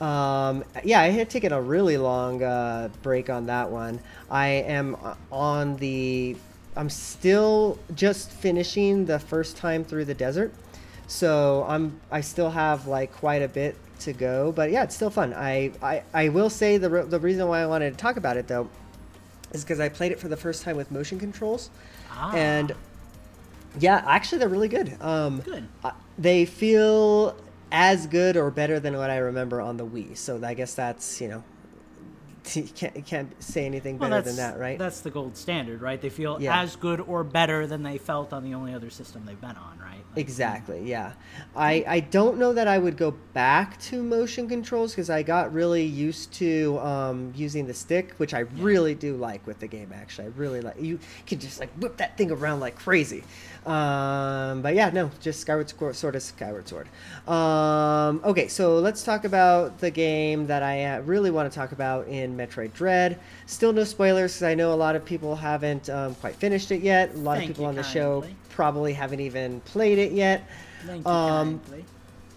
[0.00, 4.00] Um, yeah, I had taken a really long uh, break on that one.
[4.30, 6.36] I am uh, on the.
[6.74, 10.52] I'm still just finishing the first time through the desert,
[11.06, 12.00] so I'm.
[12.10, 15.32] I still have like quite a bit to go, but yeah, it's still fun.
[15.34, 18.36] I I, I will say the re- the reason why I wanted to talk about
[18.36, 18.68] it though,
[19.52, 21.70] is because I played it for the first time with motion controls,
[22.10, 22.34] Ah.
[22.34, 22.72] and
[23.78, 24.96] yeah, actually they're really good.
[25.00, 25.66] Um, Good.
[25.84, 27.36] uh, they feel
[27.70, 30.16] as good or better than what I remember on the Wii.
[30.16, 31.44] So I guess that's you know,
[32.54, 34.78] you can't you can't say anything better than that, right?
[34.78, 36.00] That's the gold standard, right?
[36.00, 36.60] They feel Yeah.
[36.60, 39.78] as good or better than they felt on the only other system they've been on,
[39.78, 39.88] right?
[40.10, 40.82] Like, Exactly.
[40.84, 41.12] Yeah.
[41.56, 45.52] I I don't know that I would go back to motion controls because I got
[45.54, 49.92] really used to um, using the stick, which I really do like with the game.
[49.94, 53.22] Actually, I really like you can just like whip that thing around like crazy.
[53.66, 56.88] Um, but yeah, no, just Skyward Sword, sort of Skyward Sword.
[57.28, 61.70] Um, okay, so let's talk about the game that I uh, really want to talk
[61.72, 63.18] about in Metroid Dread.
[63.46, 66.82] Still no spoilers because I know a lot of people haven't um, quite finished it
[66.82, 67.14] yet.
[67.14, 70.42] A lot Thank of people on the show probably haven't even played it yet.
[70.84, 71.84] Thank you Um, kindly.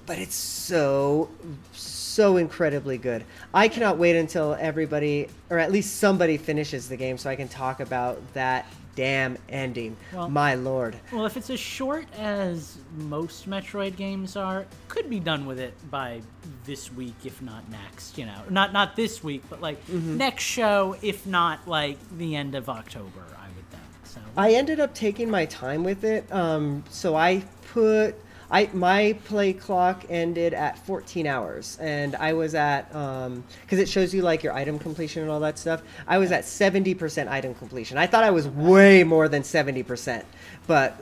[0.06, 1.30] but it's so
[1.74, 1.95] so
[2.38, 3.23] incredibly good.
[3.54, 7.47] I cannot wait until everybody or at least somebody finishes the game so I can
[7.47, 9.97] talk about that damn ending.
[10.13, 10.95] Well- My lord.
[11.12, 15.73] Well, if it's as short as most Metroid games are, could be done with it
[15.91, 16.21] by
[16.65, 18.17] this week, if not next.
[18.17, 20.15] You know, not not this week, but like Mm-hmm.
[20.17, 23.84] next show, if not like the end of October, I would think.
[24.06, 26.32] So I ended up taking my time with it.
[26.32, 28.15] Um, so I put
[28.50, 34.14] I my play clock ended at 14 hours, and I was at because it shows
[34.14, 35.82] you like your item completion and all that stuff.
[36.08, 37.98] I was at 70% item completion.
[37.98, 40.24] I thought I was way more than 70%,
[40.68, 41.00] but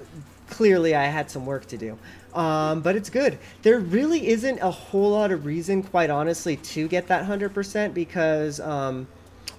[0.50, 1.98] clearly I had some work to do.
[2.34, 3.38] Um, but it's good.
[3.62, 8.60] There really isn't a whole lot of reason, quite honestly, to get that 100% because
[8.60, 9.08] um,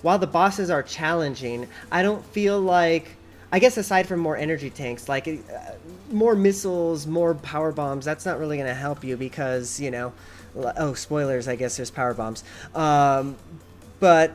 [0.02, 3.16] while the bosses are challenging, I don't feel like
[3.54, 5.58] I guess aside from more energy tanks, like uh,
[6.14, 10.12] more missiles, more power bombs, that's not really going to help you because you know,
[10.56, 12.42] oh spoilers, I guess there's power bombs.
[12.74, 13.36] Um,
[14.00, 14.32] but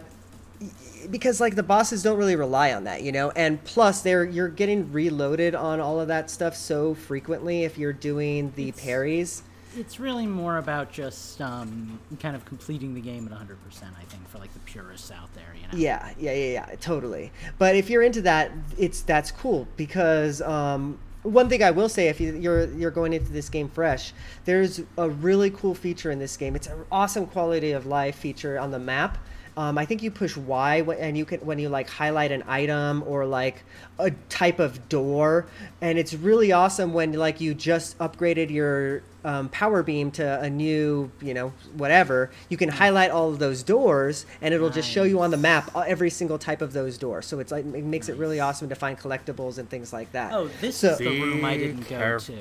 [1.09, 4.49] because like the bosses don't really rely on that, you know, and plus they're you're
[4.49, 9.43] getting reloaded on all of that stuff so frequently if you're doing the It's- parries.
[9.77, 13.47] it's really more about just um, kind of completing the game at 100%.
[13.83, 15.69] I think for like the purists out there, you know.
[15.73, 17.31] Yeah, yeah, yeah, yeah, totally.
[17.57, 22.07] But if you're into that, it's that's cool because um, one thing I will say,
[22.07, 24.13] if you, you're you're going into this game fresh,
[24.45, 26.55] there's a really cool feature in this game.
[26.55, 29.17] It's an awesome quality of life feature on the map.
[29.57, 33.03] Um, I think you push Y and you can when you like highlight an item
[33.05, 33.63] or like
[33.97, 35.47] a type of door,
[35.81, 40.49] and it's really awesome when like you just upgraded your um, power beam to a
[40.49, 42.31] new you know whatever.
[42.49, 45.75] You can highlight all of those doors, and it'll just show you on the map
[45.75, 47.25] uh, every single type of those doors.
[47.25, 50.31] So it's like it makes it really awesome to find collectibles and things like that.
[50.33, 52.33] Oh, this So- is the room I didn't go to.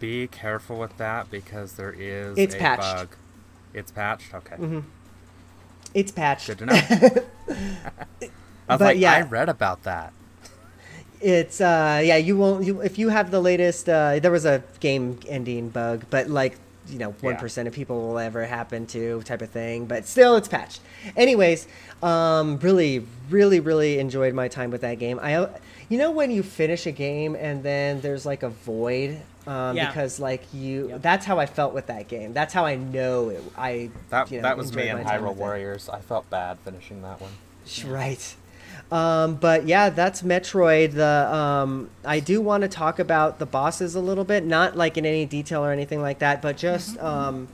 [0.00, 2.82] Be careful with that because there is It's a patched.
[2.82, 2.96] Mm-hmm.
[2.98, 3.16] bug.
[3.74, 4.34] It's patched.
[4.34, 4.56] Okay,
[5.94, 6.46] It's patched.
[6.46, 6.74] good to know.
[8.68, 9.12] I was But like, yeah.
[9.12, 10.12] I read about that.
[11.20, 14.62] It's uh yeah you won't you if you have the latest uh there was a
[14.80, 16.58] game ending bug but like
[16.88, 17.38] you know one Yeah.
[17.66, 20.80] of people will ever happen to type of thing but still it's patched.
[21.16, 21.66] Anyways,
[22.02, 25.18] um really really really enjoyed my time with that game.
[25.22, 25.48] I
[25.88, 29.86] you know when you finish a game and then there's like a void um Yeah.
[29.88, 31.02] because like you Yep.
[31.02, 32.32] that's how I felt with that game.
[32.32, 35.12] That's how I know it, I That you know, that was me enjoyed in my
[35.12, 35.40] Hyrule with it.
[35.40, 35.88] Warriors.
[35.88, 37.30] I felt bad finishing that one.
[37.84, 38.34] Right.
[38.90, 40.92] Um, but yeah, that's Metroid.
[40.92, 44.96] The um, I do want to talk about the bosses a little bit, not like
[44.96, 47.48] in any detail or anything like that, but just um,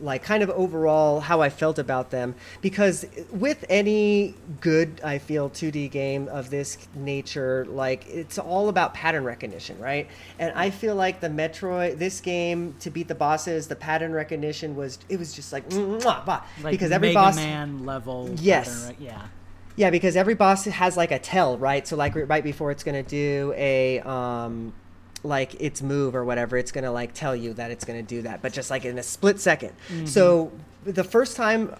[0.00, 2.34] like kind of overall how I felt about them.
[2.60, 8.92] Because with any good, I feel 2D game of this nature, like it's all about
[8.92, 10.08] pattern recognition, right?
[10.38, 14.76] And I feel like the Metroid, this game to beat the bosses, the pattern recognition
[14.76, 18.30] was it was just like mwah, bah, Like because every Mega boss Man level.
[18.36, 18.86] Yes.
[18.88, 18.96] pattern.
[19.00, 19.22] Yeah.
[19.80, 21.88] Yeah, because every boss has like a tell, right?
[21.88, 24.74] So like right before it's gonna do a um,
[25.22, 28.42] like its move or whatever, it's gonna like tell you that it's gonna do that,
[28.42, 29.72] but just like in a split 2nd
[30.06, 30.52] So
[30.84, 31.74] the first time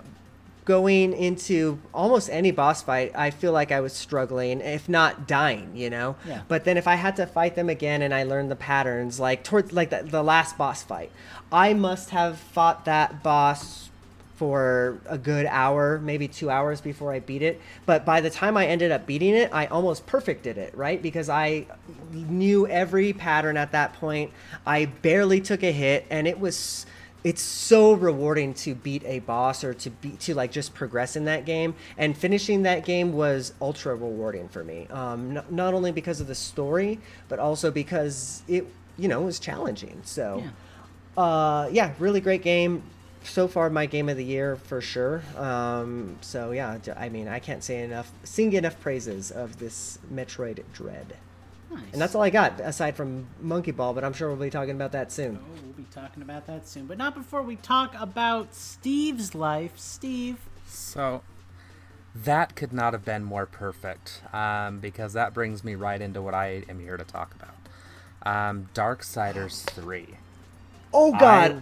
[0.64, 5.76] going into almost any boss fight, I feel like I was struggling, if not dying,
[5.76, 6.16] you know.
[6.26, 6.40] Yeah.
[6.48, 9.44] But then if I had to fight them again and I learned the patterns, like
[9.44, 11.12] towards like the, the last boss fight,
[11.52, 13.89] I must have fought that boss
[14.40, 17.60] for a good hour, maybe two hours before I beat it.
[17.84, 21.02] But by the time I ended up beating it, I almost perfected it, right?
[21.02, 21.66] Because I
[22.10, 24.30] knew every pattern at that point.
[24.66, 26.86] I barely took a hit, and it was.
[27.22, 31.26] It's so rewarding to beat a boss or to beat to like just progress in
[31.26, 31.74] that game.
[31.98, 34.86] And finishing that game was ultra rewarding for me.
[34.88, 38.66] Um, n- not only because of the story, but also because it,
[38.96, 40.00] you know, was challenging.
[40.02, 40.42] So
[41.18, 41.22] Yeah.
[41.22, 42.82] uh, yeah, really great game.
[43.24, 45.22] So far, my game of the year for sure.
[45.36, 50.62] Um, so yeah, I mean, I can't say enough, sing enough praises of this Metroid
[50.72, 51.16] Dread.
[51.70, 51.82] Nice.
[51.92, 54.74] And that's all I got aside from Monkey Ball, but I'm sure we'll be talking
[54.74, 55.38] about that soon.
[55.40, 59.78] Oh, we'll be talking about that soon, but not before we talk about Steve's life.
[59.78, 60.38] Steve.
[60.66, 61.22] So
[62.14, 66.34] that could not have been more perfect um, because that brings me right into what
[66.34, 67.54] I am here to talk about.
[68.22, 70.08] Um, Darksiders 3.
[70.92, 71.60] Oh God, I,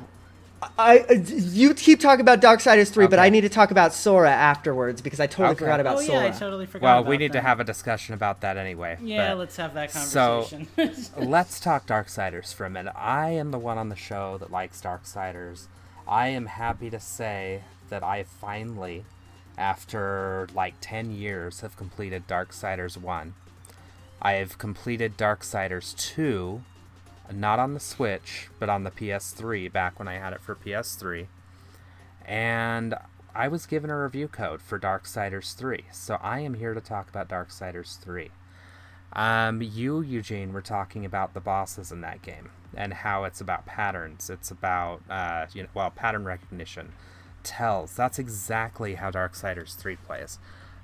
[0.79, 5.01] I- you keep talking about Darksiders 3, but I need to talk about Sora afterwards
[5.01, 5.61] because I totally Okay.
[5.61, 6.27] forgot about oh yeah, Sora.
[6.27, 6.79] I totally forgot.
[6.79, 6.85] About that.
[6.95, 8.99] Well, about we need to have a discussion about that anyway.
[9.01, 10.69] Yeah, but let's have that conversation.
[10.95, 12.93] so- let's talk Darksiders for a minute.
[12.97, 15.67] I am the one on the show that likes Darksiders.
[16.09, 19.05] I am happy to say that I finally,
[19.57, 23.35] after like 10 years, have completed Darksiders 1.
[24.21, 26.63] I have completed Darksiders 2,
[27.33, 31.27] not on the Switch, but on the PS3 back when I had it for PS3.
[32.25, 32.95] And
[33.35, 37.09] I was given a review code for Darksiders 3, so I am here to talk
[37.09, 38.31] about Darksiders 3.
[39.13, 43.65] Um, you, Eugene, were talking about the bosses in that game and how it's about
[43.65, 44.29] patterns.
[44.29, 46.93] It's about, uh, you know, well, pattern recognition,
[47.43, 47.95] tells.
[47.95, 50.39] That's exactly how Darksiders 3 plays.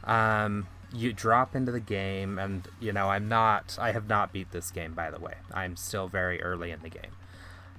[0.04, 4.52] Um, you drop into the game, and, you know, I'm not, I have not beat
[4.52, 5.34] this game, by the way.
[5.52, 7.12] I'm still very early in the game.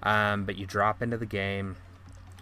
[0.03, 1.77] Um, but you drop into the game,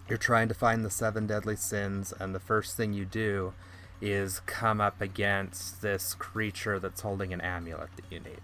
[0.10, 3.54] you're trying to find the seven deadly sins, and the first thing you do
[4.02, 8.42] is come up against this creature that's holding an amulet that you need.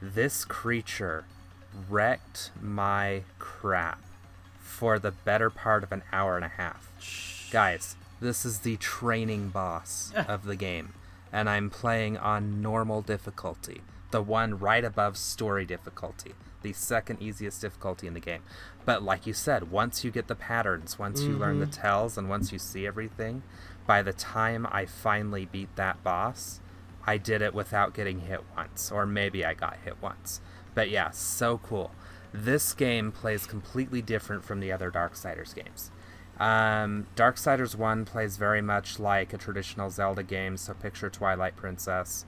[0.00, 1.24] This creature
[1.88, 4.00] wrecked my crap
[4.60, 7.48] for the better part of an hour and a half.
[7.50, 10.92] Guys, this is the training boss of the game,
[11.32, 17.60] and I'm playing on normal difficulty, the one right above story difficulty, the second easiest
[17.60, 18.42] difficulty in the game.
[18.84, 21.80] But like you said, once you get the patterns, once you learn the mm-hmm.
[21.80, 23.42] tells, and once you see everything,
[23.86, 26.60] by the time I finally beat that boss,
[27.06, 30.40] I did it without getting hit once, or maybe I got hit once.
[30.74, 31.92] But yeah, so cool.
[32.32, 35.90] This game plays completely different from the other Darksiders games.
[36.38, 42.24] Um, Darksiders 1 plays very much like a traditional Zelda game, so picture Twilight Princess.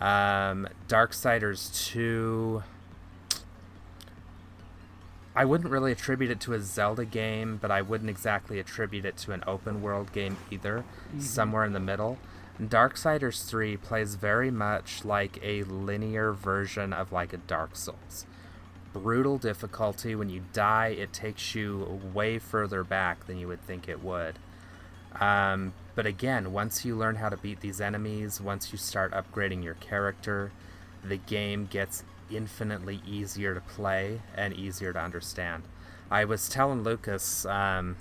[0.00, 2.62] Um, Darksiders 2
[5.34, 9.16] I wouldn't really attribute it to a Zelda game, but I wouldn't exactly attribute it
[9.18, 10.84] to an open world game either.
[11.18, 12.18] Somewhere in the middle.
[12.60, 18.26] Darksiders 3 plays very much like a linear version of like a Dark Souls.
[18.92, 20.14] Brutal difficulty.
[20.14, 24.38] When you die, it takes you way further back than you would think it would.
[25.20, 29.62] Um, but again, once you learn how to beat these enemies, once you start upgrading
[29.62, 30.52] your character,
[31.04, 35.64] the game gets infinitely easier to play and easier to understand.
[36.10, 37.96] I was telling Lucas um,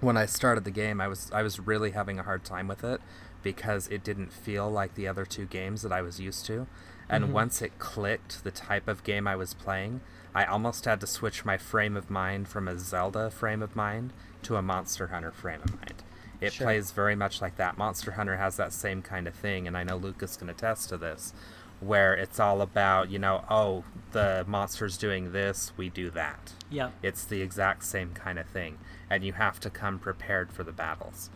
[0.00, 2.84] when I started the game, I was I was really having a hard time with
[2.84, 3.00] it
[3.42, 6.66] because it didn't feel like the other two games that I was used to.
[7.10, 10.00] And once it clicked the type of game I was playing,
[10.34, 14.12] I almost had to switch my frame of mind from a Zelda frame of mind
[14.42, 16.02] to a Monster Hunter frame of mind.
[16.40, 16.66] It Sure.
[16.66, 17.76] plays very much like that.
[17.76, 20.96] Monster Hunter has that same kind of thing, and I know Lucas can attest to
[20.96, 21.34] this,
[21.80, 26.52] where it's all about, you know, oh, the monster's doing this, we do that.
[26.70, 26.92] Yep.
[27.02, 28.78] It's the exact same kind of thing,
[29.10, 31.28] and you have to come prepared for the battles.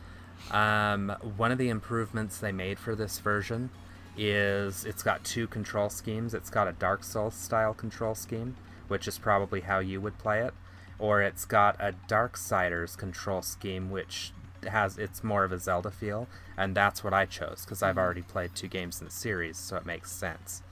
[0.50, 3.70] Um, one of the improvements they made for this version
[4.16, 6.34] is it's got two control schemes.
[6.34, 8.56] It's got a Dark Souls style control scheme,
[8.88, 10.54] which is probably how you would play it,
[10.98, 14.32] or it's got a Darksiders control scheme, which
[14.66, 18.22] has it's more of a Zelda feel, and that's what I chose because I've already
[18.22, 20.62] played two games in the series, so it makes sense.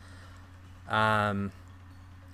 [0.89, 1.53] Um,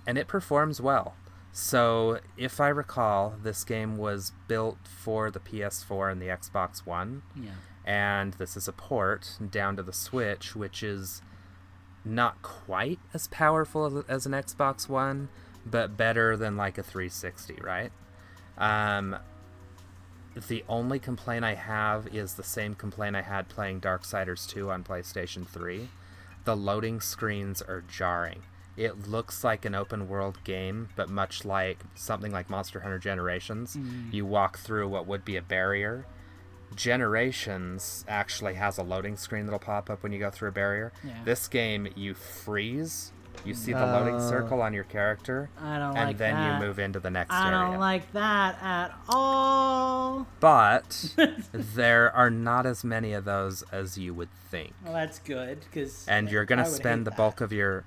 [0.06, 1.14] and it performs well.
[1.52, 7.22] So, if I recall, this game was built for the PS4 and the Xbox One,
[7.34, 7.50] Yeah.
[7.88, 11.22] And this is a port down to the Switch, which is
[12.04, 15.30] not quite as powerful as, as an Xbox One,
[15.64, 17.90] but better than like a 360, right?
[18.58, 19.16] Um,
[20.48, 24.84] the only complaint I have is the same complaint I had playing Darksiders 2 on
[24.84, 25.88] PlayStation 3.
[26.44, 28.42] The loading screens are jarring.
[28.76, 33.78] It looks like an open world game, but much like something like Monster Hunter Generations,
[34.12, 36.04] you walk through what would be a barrier.
[36.74, 40.92] Generations actually has a loading screen that'll pop up when you go through a barrier.
[41.04, 41.12] Yeah.
[41.24, 43.12] This game, you freeze,
[43.44, 46.60] you see the loading circle on your character, I don't and like then that.
[46.60, 47.70] you move into the next I area.
[47.70, 50.26] don't like that at all.
[50.40, 51.14] but
[51.52, 54.72] there are not as many of those as you would think.
[54.84, 56.06] Well, that's good because.
[56.08, 57.84] And you're going to spend the bulk of your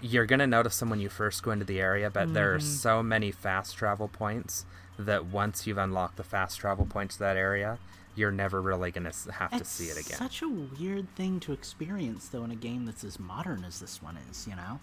[0.00, 2.58] you're going to notice them when you first go into the area, but there are
[2.58, 2.66] Mm-hmm.
[2.66, 4.66] so many fast travel points
[4.98, 7.78] that once you've unlocked the fast travel points to that area,
[8.16, 10.16] you're never really going to have to see it again.
[10.18, 14.02] Such a weird thing to experience, though, in a game that's as modern as this
[14.02, 14.46] one is.
[14.48, 14.80] You know.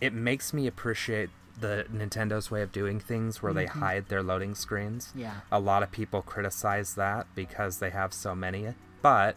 [0.00, 3.80] It makes me appreciate the Nintendo's way of doing things where they Mm-hmm.
[3.80, 5.12] hide their loading screens.
[5.14, 5.34] Yeah.
[5.52, 8.72] A lot of people criticize that because they have so many,
[9.02, 9.36] but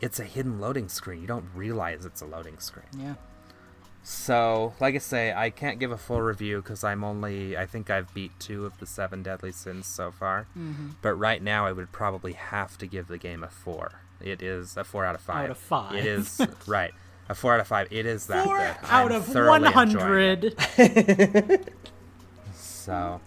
[0.00, 1.20] it's a hidden loading screen.
[1.20, 2.86] You don't realize it's a loading screen.
[2.96, 3.14] Yeah.
[4.10, 7.90] So, like I say, I can't give a full review because I'm only, I think
[7.90, 10.46] I've beat two of the seven deadly sins so far.
[10.58, 10.92] Mm-hmm.
[11.02, 14.00] But right now, I would probably have to give the game a four.
[14.18, 15.44] It is a four out of five.
[15.44, 15.94] Out of five.
[15.94, 16.94] It is right.
[17.28, 17.88] A four out of five.
[17.90, 18.76] It is that Four good.
[18.84, 20.58] out I'm of thoroughly one enjoying it.
[20.58, 21.74] hundred.
[22.54, 23.20] So,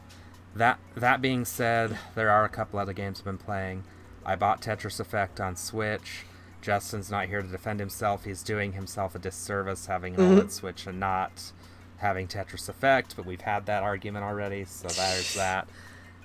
[0.55, 3.83] that that being said, there are a couple other games I've been playing.
[4.25, 6.25] I bought Tetris Effect on Switch.
[6.61, 8.25] Justin's not here to defend himself.
[8.25, 10.39] He's doing himself a disservice having mm-hmm.
[10.39, 11.51] an OLED Switch and not
[11.97, 15.67] having Tetris Effect, but we've had that argument already, so there's that.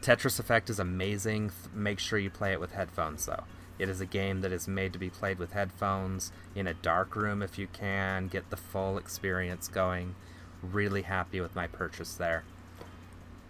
[0.02, 1.50] Tetris Effect is amazing.
[1.74, 3.44] Make sure you play it with headphones, though.
[3.78, 7.14] It is a game that is made to be played with headphones in a dark
[7.14, 8.28] room if you can.
[8.28, 10.14] Get the full experience going.
[10.62, 12.44] Really happy with my purchase there.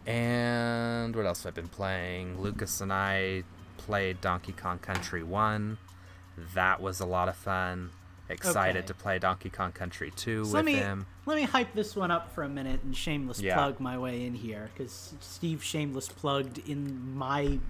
[0.05, 2.41] And what else have I been playing?
[2.41, 3.45] Lucas and I
[3.77, 5.79] played Donkey Kong Country 1.
[6.55, 7.91] That was a lot of fun.
[8.29, 8.87] Excited Okay.
[8.89, 11.07] to play Donkey Kong Country 2 So with let me him.
[11.27, 13.55] let me hype this one up for a minute and shameless Yeah.
[13.55, 17.61] plug my way in here because Steve shameless plugged in my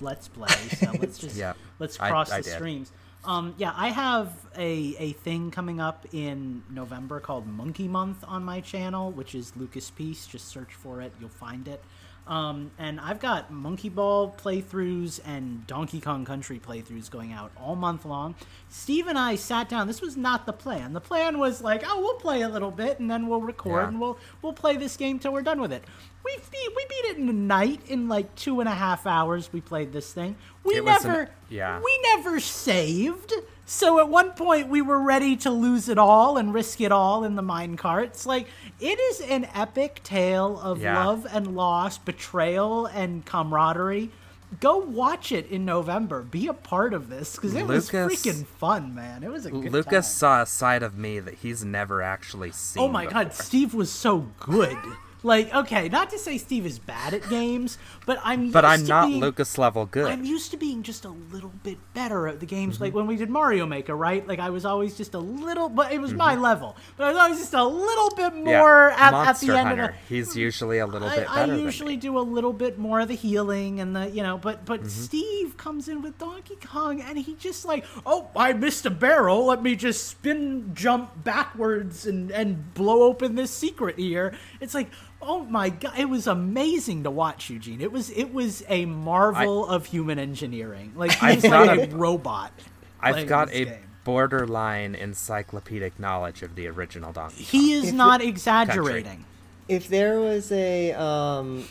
[0.00, 0.48] let's play.
[0.78, 2.52] So let's just Yeah, let's I- cross I the did.
[2.52, 2.92] streams.
[3.24, 8.44] Um, yeah, I have a a thing coming up in November called Monkey Month on
[8.44, 10.26] my channel, which is Lucas Peace.
[10.26, 11.82] Just search for it, you'll find it.
[12.28, 17.74] Um, and I've got Monkey Ball playthroughs and Donkey Kong Country playthroughs going out all
[17.74, 18.34] month long.
[18.68, 19.86] Steve and I sat down.
[19.86, 20.92] This was not the plan.
[20.92, 23.88] The plan was like, oh, we'll play a little bit and then we'll record Yeah.
[23.88, 25.82] and we'll we'll play this game till we're done with it.
[26.22, 29.50] We beat we beat it in a night in like two and a half hours.
[29.50, 30.36] We played this thing.
[30.64, 31.80] We It was an- never yeah.
[31.82, 33.32] we never saved.
[33.70, 37.22] So at one point we were ready to lose it all and risk it all
[37.22, 38.24] in the mine carts.
[38.24, 38.46] Like
[38.80, 41.04] it is an epic tale of Yeah.
[41.04, 44.10] love and loss, betrayal and camaraderie.
[44.58, 46.22] Go watch it in November.
[46.22, 49.22] Be a part of this because it was freaking fun, man.
[49.22, 50.14] It was a good Lucas time.
[50.14, 52.82] saw a side of me that he's never actually oh seen.
[52.84, 53.34] Oh my god.
[53.34, 54.78] Steve was so good.
[55.24, 58.50] Like, okay, not to say Steve is bad at games, but I'm.
[58.52, 60.06] But I'm not being, Lucas level good.
[60.10, 62.76] I'm used to being just a little bit better at the games.
[62.76, 62.84] Mm-hmm.
[62.84, 64.26] Like when we did Mario Maker, right?
[64.26, 66.42] Like I was always just a little, but it was my Mm-hmm.
[66.42, 66.76] level.
[66.96, 69.84] But I was always just a little bit more at, at Monster the end Hunter.
[69.84, 70.14] of the.
[70.14, 73.14] He's usually a little I, bit I usually do a little bit more of the
[73.16, 74.88] healing and the you know, but but Mm-hmm.
[74.88, 79.46] Steve comes in with Donkey Kong and he just like, oh, I missed a barrel.
[79.46, 84.32] Let me just spin jump backwards and and blow open this secret here.
[84.60, 84.88] It's like.
[85.20, 85.94] Oh my god!
[85.98, 87.80] It was amazing to watch Eugene.
[87.80, 90.92] It was it was a marvel of human engineering.
[90.96, 92.52] Like he I've was like a a- robot.
[93.00, 93.74] I've got this a game.
[94.04, 97.44] borderline encyclopedic knowledge of the original Donkey Kong.
[97.46, 99.24] He is If not it- exaggerating.
[99.68, 101.64] If there was a um,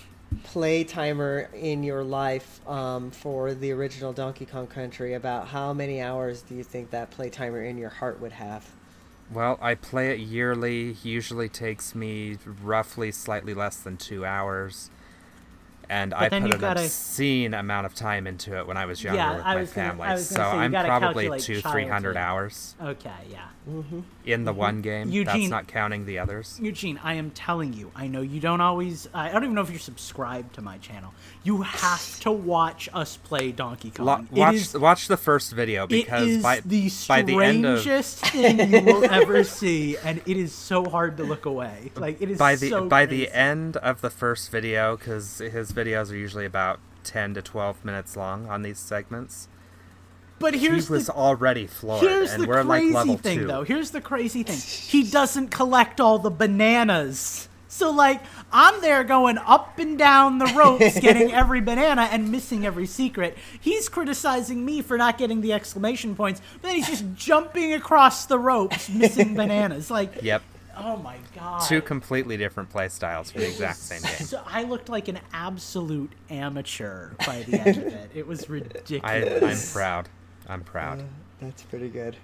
[0.44, 6.00] play timer in your life um, for the original Donkey Kong Country, about how many
[6.02, 8.70] hours do you think that play timer in your heart would have?
[9.32, 10.96] Well, I play it yearly.
[11.04, 14.90] Usually takes me roughly slightly less than two hours.
[15.90, 18.86] And I then put you've an gotta- obscene amount of time into it when I
[18.86, 20.08] was younger Yeah, with I my was gonna- I family.
[20.10, 23.48] was so say, I'm probably two, three hundred hours Okay, yeah.
[23.70, 24.02] Mm-hmm.
[24.26, 24.60] in the mm-hmm.
[24.60, 25.10] one game.
[25.10, 26.60] Eugene- That's not counting the others.
[26.62, 29.08] Eugene, I am telling you, I know you don't always.
[29.14, 31.14] I don't even know if you're subscribed to my channel.
[31.48, 34.06] You have to watch us play Donkey Kong.
[34.06, 38.18] Lo- watch is- watch the first video because by the by the end of strangest
[38.26, 41.92] thing you will ever see, and it is so hard to look away.
[41.96, 43.24] Like it is by the so by crazy.
[43.28, 47.86] the end of the first video because his videos are usually about 10 to 12
[47.86, 49.48] minutes long on these segments
[50.40, 53.40] But here's he was the already floored here's and the we're crazy like level thing,
[53.40, 53.64] two though.
[53.64, 54.60] Here's the crazy thing.
[54.92, 57.48] He doesn't collect all the bananas.
[57.70, 58.22] So like
[58.52, 63.38] I'm there going up and down the ropes, getting every banana and missing every secret.
[63.60, 68.26] He's criticizing me for not getting the exclamation points, but then he's just jumping across
[68.26, 69.92] the ropes, missing bananas.
[69.92, 70.42] Like, yep
[70.78, 71.60] oh my god.
[71.68, 75.20] two completely different play styles for the exact same game So I looked like an
[75.34, 78.12] absolute amateur by the end of it.
[78.14, 79.74] It was ridiculous.
[79.74, 80.10] i'm proud
[80.48, 81.04] i'm proud uh,
[81.42, 82.16] That's pretty good.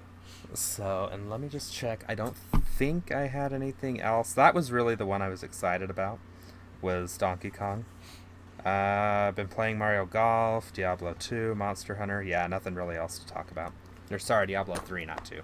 [0.59, 2.03] So and let me just check.
[2.07, 2.35] I don't
[2.77, 4.33] think i had anything else.
[4.33, 6.19] That was really the one i was excited about
[6.81, 7.85] was donkey kong.
[8.65, 8.69] Uh,
[9.29, 12.21] i've been playing mario golf diablo 2 monster hunter.
[12.23, 13.73] Yeah nothing really else to talk about.
[14.11, 15.41] Or sorry diablo 3 not 2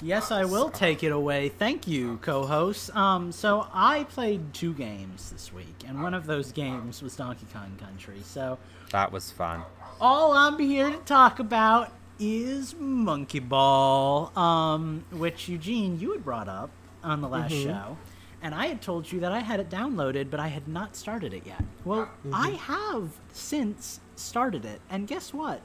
[0.00, 1.48] Yes, I will take it away.
[1.48, 2.94] Thank you, co-host.
[2.96, 7.46] Um, so I played two games this week, and one of those games was Donkey
[7.52, 8.20] Kong Country.
[8.24, 8.58] So
[8.90, 9.62] that was fun.
[10.00, 16.48] all I'm here to talk about is Monkey Ball, um, which Eugene you had brought
[16.48, 16.70] up
[17.02, 17.96] on the last show,
[18.42, 21.34] and I had told you that I had it downloaded, but I had not started
[21.34, 21.62] it yet.
[21.84, 25.60] Well, I have since started it, and guess what?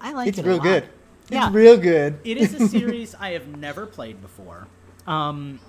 [0.00, 0.88] I like It's it a real good.
[1.30, 1.46] Yeah.
[1.46, 2.18] It's real good.
[2.24, 4.66] It is a series I have never played before.
[5.06, 5.60] Um,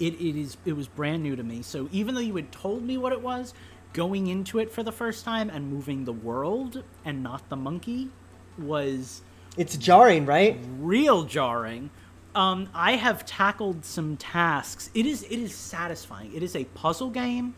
[0.00, 1.62] it, it is it was brand new to me.
[1.62, 3.54] So even though you had told me what it was,
[3.92, 8.10] going into it for the first time and moving the world and not the monkey
[8.58, 9.22] was
[9.56, 10.58] It's jarring, right?
[10.78, 11.90] real jarring.
[12.34, 14.90] Um, I have tackled some tasks.
[14.94, 16.34] It is it is satisfying.
[16.34, 17.54] It is a puzzle game,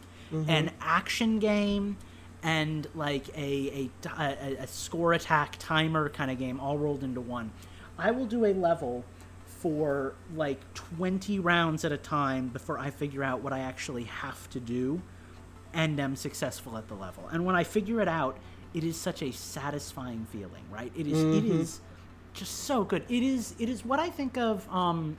[0.47, 1.97] an action game,
[2.45, 7.21] and like a, a, a, a score attack timer kind of game all rolled into
[7.21, 7.51] one.
[7.99, 9.05] I will do a level
[9.47, 14.49] for like 20 rounds at a time before I figure out what I actually have
[14.51, 15.03] to do
[15.75, 17.27] and am successful at the level.
[17.33, 18.39] And when I figure it out,
[18.75, 20.93] it is such a satisfying feeling, right?
[20.97, 21.81] It is- it is
[22.35, 23.05] just so good.
[23.09, 25.17] It is it is what I think of um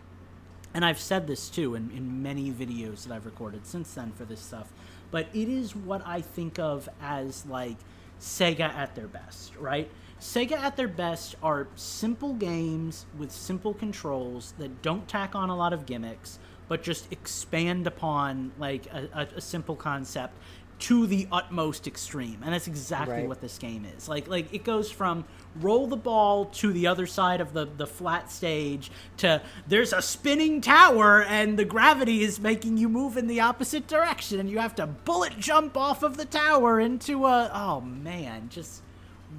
[0.74, 4.24] and I've said this too in, in many videos that I've recorded since then for
[4.26, 4.72] this stuff,
[5.12, 7.78] but it is what I think of as like
[8.22, 9.90] Sega at their best, right?
[10.20, 15.56] Sega at their best are simple games with simple controls that don't tack on a
[15.56, 16.38] lot of gimmicks,
[16.68, 20.34] but just expand upon like a, a, a simple concept
[20.80, 22.38] to the utmost extreme.
[22.44, 23.28] And that's exactly Right.
[23.28, 24.08] what this game is.
[24.08, 25.26] Like like it goes from
[25.60, 30.02] roll the ball to the other side of the, the flat stage to there's a
[30.02, 34.60] spinning tower and the gravity is making you move in the opposite direction and you
[34.60, 38.82] have to bullet jump off of the tower into a oh man, just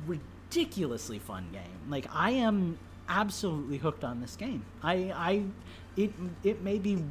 [0.06, 1.62] ridiculously fun game.
[1.88, 2.78] Like I am
[3.08, 4.64] absolutely hooked on this game.
[4.82, 5.42] I I
[5.96, 6.12] it
[6.44, 7.02] it may be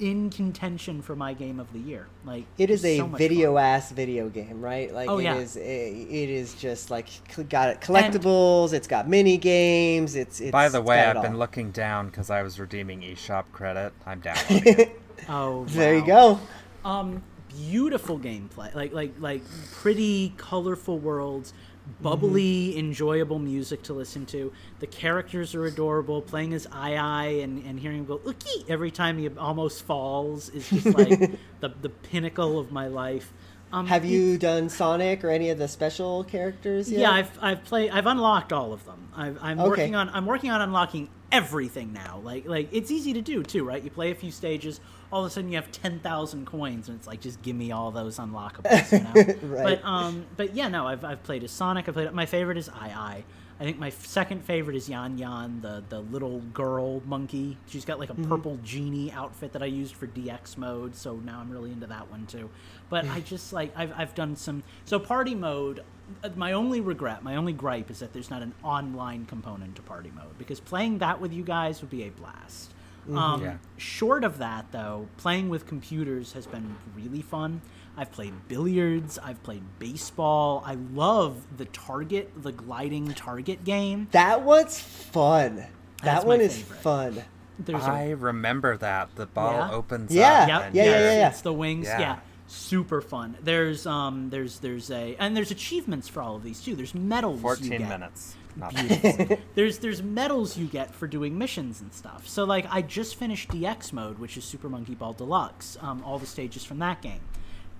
[0.00, 2.06] in contention for my game of the year.
[2.24, 3.64] Like It is a so video fun.
[3.64, 4.92] ass video game, right?
[4.92, 5.36] Like Oh, it yeah.
[5.36, 5.56] is.
[5.56, 7.08] It, it is just like
[7.48, 8.72] got it collectibles.
[8.72, 10.16] it's got mini games.
[10.16, 10.40] It's.
[10.40, 11.38] it's By the way, I've been all.
[11.38, 13.92] looking down because I was redeeming eShop credit.
[14.06, 15.00] I'm downloading it.
[15.28, 16.40] Oh, There you go.
[16.84, 19.42] Um, beautiful gameplay, like like like
[19.72, 21.54] pretty, colorful worlds,
[22.00, 24.52] bubbly, enjoyable music to listen to.
[24.80, 26.22] The characters are adorable.
[26.22, 30.48] Playing as Ai Ai and, and hearing him go "Ookie" every time he almost falls
[30.50, 31.18] is just like
[31.60, 33.32] the the pinnacle of my life.
[33.72, 37.00] Um, Have it- you done Sonic or any of the special characters yet?
[37.00, 37.90] yeah, I've I've played.
[37.90, 39.08] I've unlocked all of them.
[39.16, 39.68] I've, I'm Okay.
[39.68, 40.08] working on.
[40.10, 42.20] I'm working on unlocking everything now.
[42.22, 43.82] Like like it's easy to do too, right?
[43.82, 44.80] You play a few stages,
[45.12, 47.72] all of a sudden you have ten thousand coins, and it's like just give me
[47.72, 48.92] all those unlockables.
[48.92, 49.34] You know?
[49.54, 49.64] Right.
[49.64, 51.88] But um, but yeah, no, I've I've played as Sonic.
[51.88, 52.12] I played.
[52.12, 53.24] My favorite is I I.
[53.60, 57.56] I think my second favorite is Yan Yan, the the little girl monkey.
[57.66, 61.38] She's got like a purple genie outfit that I used for DX mode, so now
[61.38, 62.50] I'm really into that one too.
[62.90, 65.84] But I just like I've I've done some so party mode.
[66.22, 69.82] Uh, My only regret, my only gripe is that there's not an online component to
[69.82, 72.72] party mode because playing that with you guys would be a blast.
[73.12, 73.56] Um, Yeah.
[73.76, 77.60] Short of that, though, playing with computers has been really fun.
[77.96, 79.18] I've played billiards.
[79.18, 80.62] I've played baseball.
[80.66, 84.08] I love the target, the gliding target game.
[84.12, 85.56] That one's fun.
[86.02, 87.22] That's that one is fun.
[87.58, 89.70] There's I a remember that the ball Yeah?
[89.70, 90.32] opens Yeah.
[90.42, 90.48] up.
[90.48, 91.28] Yep, and yeah, yeah, yeah, yeah.
[91.28, 91.86] It's the wings.
[91.86, 92.00] Yeah.
[92.00, 92.18] Yeah.
[92.54, 93.36] Super fun.
[93.42, 96.74] There's um, there's there's a and there's achievements for all of these too.
[96.74, 97.36] There's medals.
[97.36, 98.36] you Fourteen minutes.
[98.56, 98.74] Not
[99.54, 102.28] there's there's medals you get for doing missions and stuff.
[102.28, 106.18] So like I just finished DX mode, which is Super Monkey Ball Deluxe, um, all
[106.18, 107.20] the stages from that game,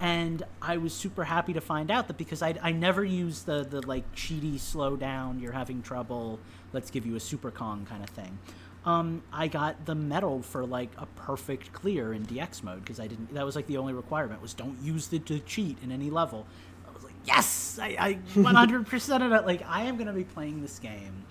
[0.01, 3.65] and I was super happy to find out that because I I never use the
[3.65, 6.41] the like cheaty slow down, you're having trouble,
[6.73, 8.39] let's give you a Super Kong kind of thing.
[8.87, 13.07] Um, I got the medal for like a perfect clear in DX mode because I
[13.07, 13.33] didn't.
[13.35, 16.47] That was like the only requirement was don't use the to cheat in any level.
[16.87, 19.47] I was like, yes, I, I 100% of it.
[19.47, 21.25] Like, I am going to be playing this game,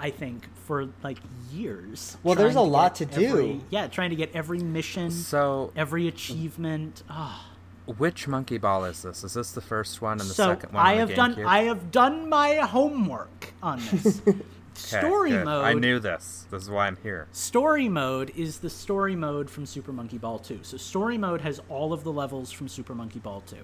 [0.00, 1.18] I think, for like
[1.52, 2.16] years.
[2.22, 3.26] Well, there's trying a lot get to do.
[3.26, 7.02] every- yeah, trying to get every mission, So, every achievement.
[7.10, 7.50] Ah.
[7.98, 9.22] which monkey ball is this?
[9.24, 10.84] Is this the first one and the so second one?
[10.86, 11.34] I on have the done.
[11.34, 11.46] GameCube?
[11.46, 14.22] I have done my homework on this.
[14.74, 15.44] Story good.
[15.44, 15.64] mode.
[15.64, 16.46] I knew this.
[16.50, 17.26] This is why I'm here.
[17.32, 20.60] Story mode is the story mode from Super Monkey Ball 2.
[20.62, 23.56] So story mode has all of the levels from Super Monkey Ball 2.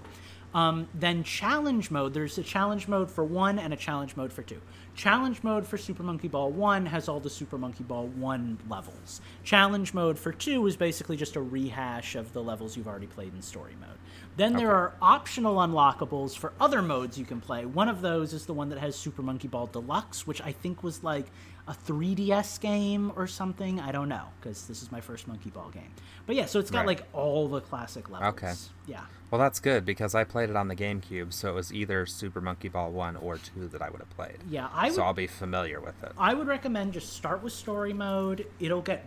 [0.52, 4.42] Um, then challenge mode, there's a challenge mode for 1 and a challenge mode for
[4.42, 4.60] 2.
[4.96, 9.20] Challenge mode for Super Monkey Ball 1 has all the Super Monkey Ball 1 levels.
[9.44, 13.32] Challenge mode for 2 is basically just a rehash of the levels you've already played
[13.32, 13.99] in story mode.
[14.40, 17.66] Then there are optional unlockables for other modes you can play.
[17.66, 20.82] One of those is the one that has Super Monkey Ball Deluxe, which I think
[20.82, 21.26] was like
[21.68, 23.78] a 3DS game or something.
[23.80, 25.90] I don't know because this is my first Monkey Ball game.
[26.24, 26.86] But yeah, so it's got Right.
[26.98, 28.32] like all the classic levels.
[28.32, 28.54] Okay.
[28.86, 29.02] Yeah.
[29.30, 32.40] Well, that's good because I played it on the GameCube, so it was either Super
[32.40, 34.38] Monkey Ball 1 or 2 that I would have played.
[34.48, 36.12] Yeah, I would so I'll be familiar with it.
[36.16, 38.46] I would recommend just start with story mode.
[38.58, 39.04] It'll get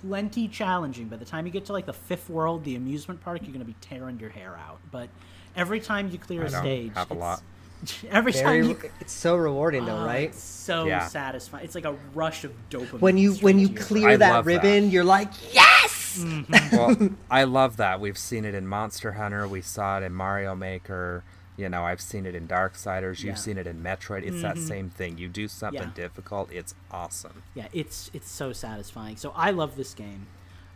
[0.00, 1.08] plenty challenging.
[1.08, 3.64] By the time you get to like the fifth world, the amusement park, you're gonna
[3.64, 4.78] be tearing your hair out.
[4.90, 5.08] But
[5.56, 7.42] every time you clear I a don't stage, have a it's- lot.
[8.12, 10.28] Every Very, time you it's so rewarding though, Oh, right?
[10.28, 11.04] It's so Yeah.
[11.08, 11.64] satisfying.
[11.64, 13.00] It's like a rush of dopamine.
[13.00, 14.62] When you when you clear I that love that.
[14.62, 16.18] ribbon, you're like, yes.
[16.20, 16.76] Mm-hmm.
[16.76, 18.00] well, I love that.
[18.00, 19.48] We've seen it in Monster Hunter.
[19.48, 21.24] We saw it in Mario Maker.
[21.56, 23.18] You know, I've seen it in Darksiders.
[23.18, 23.34] You've Yeah.
[23.34, 24.22] seen it in Metroid.
[24.24, 25.18] It's that same thing.
[25.18, 25.94] You do something Yeah.
[25.94, 27.42] difficult, it's awesome.
[27.54, 29.16] Yeah, it's it's so satisfying.
[29.16, 30.26] So I love this game.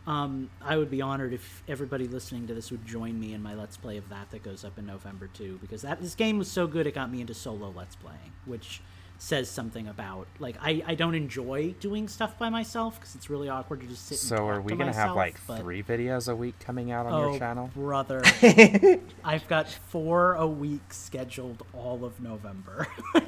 [0.05, 3.53] Um, I would be honored if everybody listening to this would join me in my
[3.55, 6.49] Let's Play of that that goes up in November too, because that this game was
[6.49, 8.79] so good it got me into solo Let's Playing, which
[9.19, 13.49] says something about like I, I don't enjoy doing stuff by myself because it's really
[13.49, 14.19] awkward to just sit.
[14.19, 17.07] and So are we to gonna have like but- three videos a week coming out
[17.07, 17.71] on Oh, your channel?
[17.75, 18.21] brother!
[19.23, 22.87] I've got four a week scheduled all of November.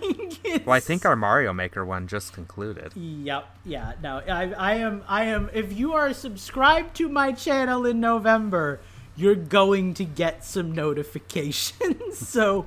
[0.66, 2.94] Well, I think our Mario Maker one just concluded.
[2.96, 3.46] Yep.
[3.66, 3.94] Yeah.
[4.02, 4.18] No.
[4.28, 5.04] I, I am.
[5.08, 5.50] I am.
[5.54, 8.80] If you are subscribed to my channel in November,
[9.16, 12.18] you're going to get some notifications.
[12.28, 12.66] so,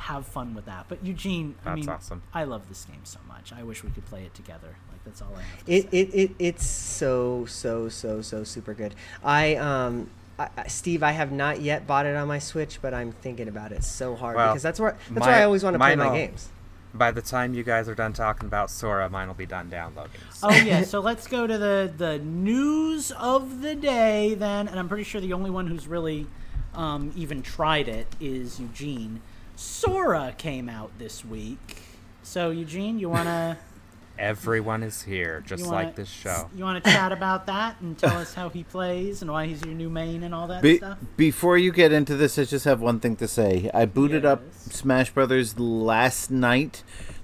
[0.00, 0.86] have fun with that.
[0.88, 2.22] But Eugene, I That's mean, awesome.
[2.32, 3.52] I love this game so much.
[3.52, 4.68] I wish we could play it together.
[4.90, 5.64] Like that's all I have.
[5.66, 5.98] To It, say.
[5.98, 8.94] it, it it's so so so so super good.
[9.22, 12.94] I um I, I- Steve, I have not yet bought it on my Switch, but
[12.94, 15.62] I'm thinking about it so hard Well, because that's where that's my- where I always
[15.62, 16.48] want to play my mine'll- games.
[16.92, 20.20] By the time you guys are done talking about Sora, mine will be done downloading.
[20.32, 24.76] So Oh yeah, so let's go to the the news of the day then, and
[24.78, 26.26] I'm pretty sure the only one who's really
[26.74, 29.20] um, even tried it is Eugene.
[29.60, 31.82] Sora came out this week.
[32.22, 33.58] So Eugene, you wanna
[34.18, 36.48] everyone is here, just wanna, like this show.
[36.56, 39.74] You wanna chat about that and tell us how he plays and why he's your
[39.74, 40.96] new main and all that Be- stuff?
[41.18, 43.70] before you get into this, I just have one thing to say.
[43.74, 46.82] I booted up Smash Brothers last night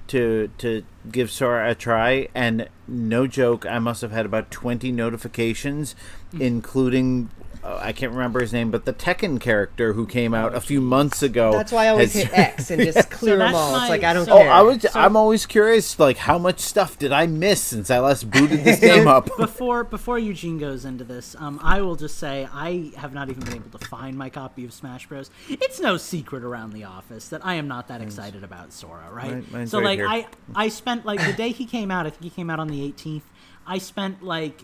[0.09, 4.93] to to give Sora a try, and no joke, I must have had about twenty
[4.93, 5.97] notifications,
[6.39, 7.46] including uh,
[7.81, 11.23] I can't remember his name, but the Tekken character who came out a few months
[11.23, 11.53] ago.
[11.53, 13.73] That's why I always has- hit X and just clear them all.
[13.73, 14.43] my- it's like I don't so- Oh.
[14.43, 14.85] I was.
[14.95, 15.99] I'm always curious.
[15.99, 19.29] Like, how much stuff did I miss since I last booted this game up?
[19.37, 23.43] before before Eugene goes into this, um, I will just say I have not even
[23.45, 25.31] been able to find my copy of Smash Bros.
[25.49, 29.31] It's no secret around the office that I am not that excited about Sora, right?
[29.33, 30.09] Mine- mine's so right like here.
[30.09, 32.07] I I spent like the day he came out.
[32.07, 33.23] I think he came out on the 18th.
[33.67, 34.63] I spent like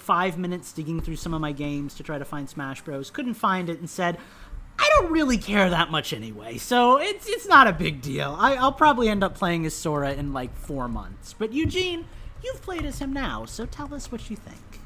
[0.00, 3.10] five minutes digging through some of my games to try to find Smash Bros.
[3.10, 4.18] Couldn't find it and said.
[4.82, 8.34] I don't really care that much anyway, so it's it's not a big deal.
[8.38, 11.34] I, I'll probably end up playing as Sora in like four months.
[11.34, 12.06] But Eugene,
[12.42, 14.80] you've played as him now, so tell us what you think.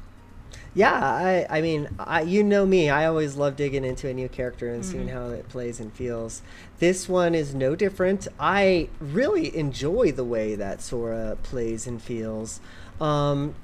[0.73, 2.89] Yeah, I, I mean, I, you know me.
[2.89, 6.41] I always love digging into a new character and seeing how it plays and feels.
[6.79, 8.27] This one is no different.
[8.37, 12.59] I really enjoy the way that Sora plays and feels.
[12.99, 13.55] Um,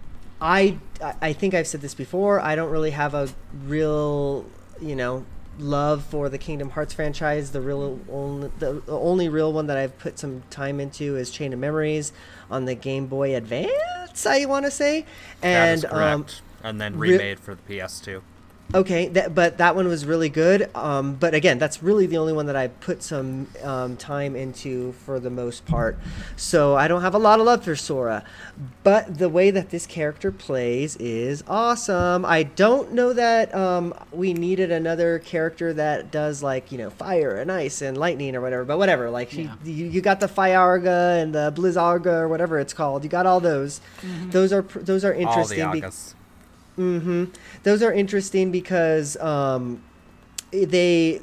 [0.42, 0.80] I,
[1.22, 2.40] I think I've said this before.
[2.40, 3.30] I don't really have a
[3.66, 4.46] real,
[4.82, 5.24] you know,
[5.60, 7.52] love for the Kingdom Hearts franchise.
[7.52, 11.54] The real only the only real one that I've put some time into is Chain
[11.54, 12.12] of Memories
[12.50, 14.26] on the Game Boy Advance.
[14.26, 15.06] I want to say,
[15.44, 16.26] and um,
[16.64, 18.22] and then re- remade for the PS2.
[18.74, 20.70] Okay, that, but that one was really good.
[20.76, 24.94] Um, but again, that's really the only one that I put some um, time into
[24.94, 26.00] for the most part.
[26.38, 28.24] So I don't have a lot of love for Sora.
[28.84, 32.24] But the way that this character plays is awesome.
[32.26, 37.36] I don't know that um, we needed another character that does like you know fire
[37.36, 38.64] and ice and lightning or whatever.
[38.64, 39.54] But whatever, like Yeah.
[39.66, 43.04] you, you got the Firaga and the Blizzarga or whatever it's called.
[43.04, 43.82] You got all those.
[44.28, 45.62] Those are those are interesting.
[45.62, 46.14] All the interesting.
[46.16, 46.21] be-
[46.78, 47.06] August.
[47.06, 47.26] hmm
[47.64, 49.82] Those are interesting because um,
[50.52, 51.22] they.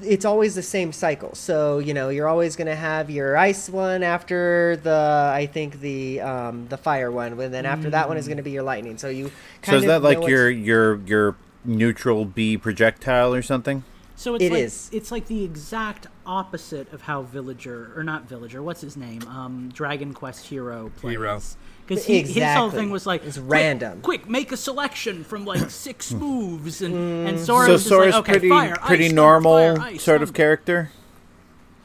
[0.00, 1.34] It's always the same cycle.
[1.34, 5.80] So you know you're always going to have your ice one after the I think
[5.80, 8.62] the um, the fire one, and then after that one is going to be your
[8.62, 8.96] lightning.
[8.98, 9.32] So you.
[9.62, 13.82] So is that like your your your neutral B projectile or something?
[14.18, 14.90] So it's It like is.
[14.92, 19.22] it's like the exact opposite of how Villager or not Villager, what's his name?
[19.28, 21.12] Um, Dragon Quest Hero plays.
[21.12, 21.40] Hero.
[21.86, 25.70] Because his whole thing was like It's "Quick, random." Quick, make a selection from like
[25.70, 27.28] six moves, and Mm.
[27.28, 30.20] and Sora so was Sora's like, okay, pretty fire, pretty ice, normal fire, ice, sort
[30.20, 30.90] of character.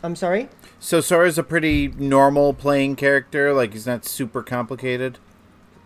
[0.01, 0.49] I'm sorry.
[0.79, 3.53] So Sora's a pretty normal playing character.
[3.53, 5.19] Like he's not super complicated.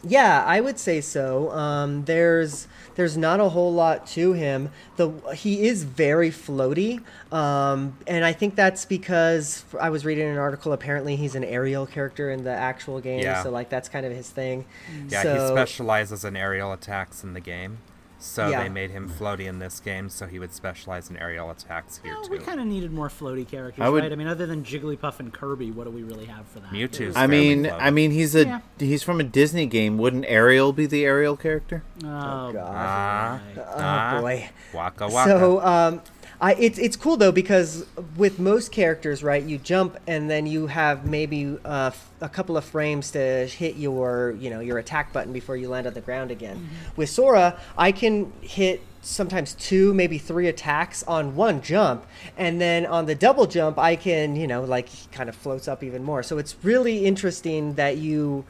[0.04, 1.52] Yeah, I would say so.
[1.52, 4.70] Um, there's there's not a whole lot to him.
[4.96, 10.38] The he is very floaty, um, and I think that's because I was reading an
[10.38, 10.72] article.
[10.74, 13.44] Apparently, he's an aerial character in the actual game, Yeah.
[13.44, 14.66] so like that's kind of his thing.
[15.10, 17.80] Yeah, so, he specializes in aerial attacks in the game.
[18.20, 18.64] So Yeah.
[18.64, 22.14] they made him floaty in this game, so he would specialize in aerial attacks here
[22.16, 22.32] Well, too.
[22.32, 24.12] we kind of needed more floaty characters, I would- right?
[24.12, 26.72] I mean, other than Jigglypuff and Kirby, what do we really have for that?
[26.72, 27.78] Mewtwo's I mean, floaty.
[27.80, 28.60] I mean, he's a Yeah.
[28.80, 29.98] he's from a Disney game.
[30.00, 31.84] Wouldn't Ariel be the aerial character?
[32.04, 32.56] Oh, God.
[32.58, 34.50] Ah, Oh ah, boy.
[34.74, 35.30] Waka waka.
[35.30, 36.02] So um,
[36.40, 37.86] I it's it's cool though because
[38.16, 42.64] with most characters, right, you jump and then you have maybe uh, a couple of
[42.64, 46.30] frames to hit your you know your attack button before you land on the ground
[46.30, 46.70] again.
[46.96, 52.06] With Sora, I can hit sometimes two, maybe three attacks on one jump,
[52.38, 55.84] and then on the double jump, I can you know like kind of floats up
[55.84, 56.22] even more.
[56.22, 58.46] So it's really interesting that you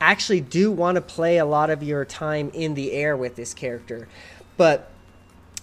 [0.00, 3.52] actually do want to play a lot of your time in the air with this
[3.52, 4.06] character,
[4.56, 4.91] but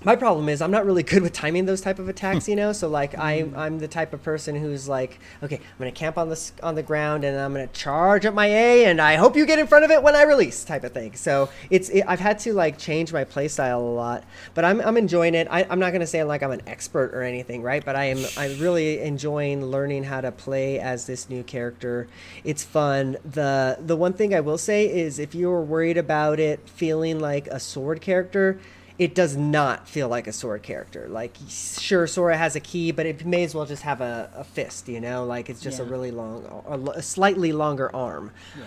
[0.03, 2.51] my problem is I'm not really good with timing those type of attacks, hmm.
[2.51, 2.71] you know.
[2.71, 3.59] So like I'm hmm.
[3.59, 6.83] I'm the type of person who's like, okay, I'm gonna camp on this on the
[6.83, 9.85] ground and I'm gonna charge up my A and I hope you get in front
[9.85, 11.15] of it when I release, type of thing.
[11.15, 14.23] So it's it, I've had to like change my playstyle a lot,
[14.53, 15.47] but I'm I'm enjoying it.
[15.49, 17.83] I, I'm not gonna say like I'm an expert or anything, right?
[17.83, 22.07] But I am I'm really enjoying learning how to play as this new character.
[22.43, 23.17] It's fun.
[23.25, 27.47] the The one thing I will say is if you're worried about it feeling like
[27.47, 28.59] a sword character
[28.99, 31.07] it does not feel like a sword character.
[31.09, 34.43] Like, sure, Sora has a key, but it may as well just have a, a
[34.43, 35.23] fist, you know?
[35.25, 38.31] Like, it's just a really long, a, a slightly longer arm.
[38.59, 38.65] Yeah.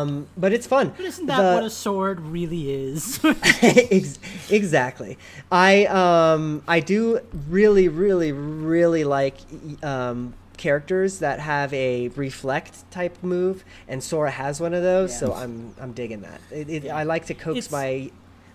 [0.00, 0.92] Um, but it's fun.
[0.94, 3.18] But isn't that The- what a sword really is?
[3.62, 4.18] Ex-
[4.50, 5.16] exactly.
[5.50, 9.36] I um I do really really really like
[9.82, 15.32] um characters that have a reflect type move and Sora has one of those so
[15.32, 16.40] I'm I'm digging that.
[16.50, 16.96] It, it, Yeah.
[16.96, 18.10] I like to coax It's- my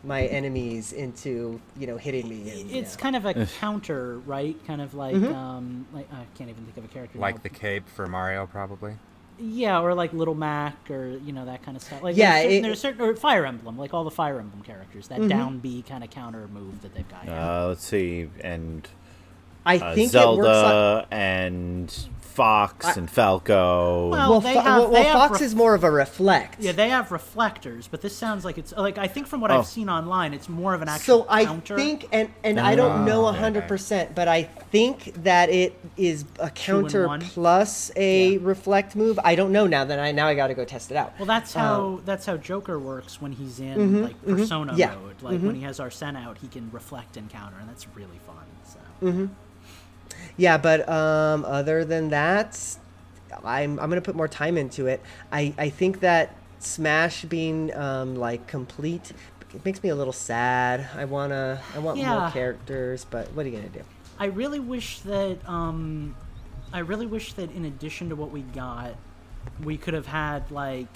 [0.07, 3.01] my enemies into, you know, hitting me and, it's yeah.
[3.01, 4.55] kind of a counter, right?
[4.65, 5.33] Kind of like, Mm-hmm.
[5.35, 7.19] um, like I can't even think of a character.
[7.19, 7.41] like now.
[7.43, 8.95] the cape for Mario, probably.
[9.39, 12.01] yeah, or like Little Mac, or you know that kind of stuff.
[12.01, 14.63] Like Yeah, there's certain, it- there's certain or Fire Emblem, like all the Fire Emblem
[14.63, 15.23] characters, Mm-hmm.
[15.23, 17.25] that down B kind of counter move that they've got.
[17.25, 17.61] Yeah.
[17.63, 18.87] Uh, let's see, and
[19.67, 20.63] I uh, think Zelda it works.
[20.63, 24.09] Like, and Fox and Falco.
[24.09, 26.59] Well, well, they Fo- have- well, they well, Fox ref- is more of a reflect.
[26.59, 29.57] Yeah, they have reflectors, but this sounds like it's like I think from what Oh.
[29.57, 31.75] I've seen online, it's more of an actual So I counter.
[31.75, 33.67] think, and and I don't know Oh, a hundred okay.
[33.69, 38.39] percent, but I think that it is a counter plus a Yeah.
[38.43, 39.19] reflect move.
[39.23, 39.83] I don't know now.
[39.85, 41.13] That I now I got to go test it out.
[41.17, 45.23] Well, that's how that's how Joker works when he's in like persona Mm-hmm, yeah, mode.
[45.23, 48.45] Like when he has Arsene out, he can reflect and counter, and that's really fun.
[48.63, 49.25] So Mm-hmm.
[50.37, 52.77] Yeah, but um, other than that,
[53.43, 55.01] I'm I'm gonna put more time into it.
[55.31, 59.13] I I think that Smash being um, like complete
[59.53, 60.87] it makes me a little sad.
[60.95, 63.81] I wanna I want more characters, but what are you gonna do?
[64.19, 66.15] I really wish that um,
[66.73, 68.95] I really wish that in addition to what we got,
[69.63, 70.87] we could have had like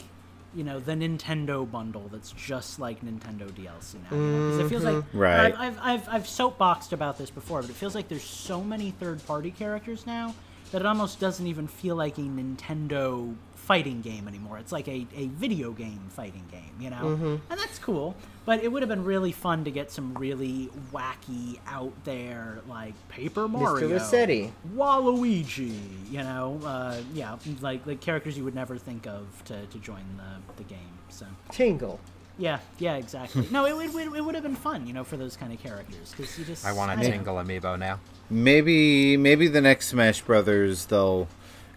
[0.54, 4.16] you know the Nintendo bundle that's just like Nintendo DLC now.
[4.16, 4.50] You know?
[4.50, 4.68] 'Cause it mm-hmm.
[4.68, 5.54] feels like Right.
[5.54, 8.92] I've, I've I've I've soapboxed about this before, but it feels like there's so many
[8.92, 10.34] third party characters now
[10.72, 14.58] that it almost doesn't even feel like a Nintendo fighting game anymore.
[14.58, 17.04] It's like a, a video game fighting game, you know?
[17.04, 17.36] Mm-hmm.
[17.50, 18.16] And that's cool.
[18.44, 22.94] But it would have been really fun to get some really wacky, out there, like
[23.08, 24.52] Paper Mario, Rossetti.
[24.76, 25.78] Waluigi,
[26.10, 26.60] you know?
[26.66, 30.68] Uh, yeah, like like characters you would never think of to, to join the, the
[30.68, 30.80] game.
[31.10, 32.00] So, Tingle.
[32.40, 33.48] yeah, yeah, exactly.
[33.52, 36.12] no, it, would it, would have been fun, you know, for those kind of characters.
[36.18, 36.66] Because you just.
[36.66, 37.12] I want a don't know.
[37.12, 38.00] Tingle amiibo now.
[38.30, 41.28] Maybe maybe the next Smash Brothers they'll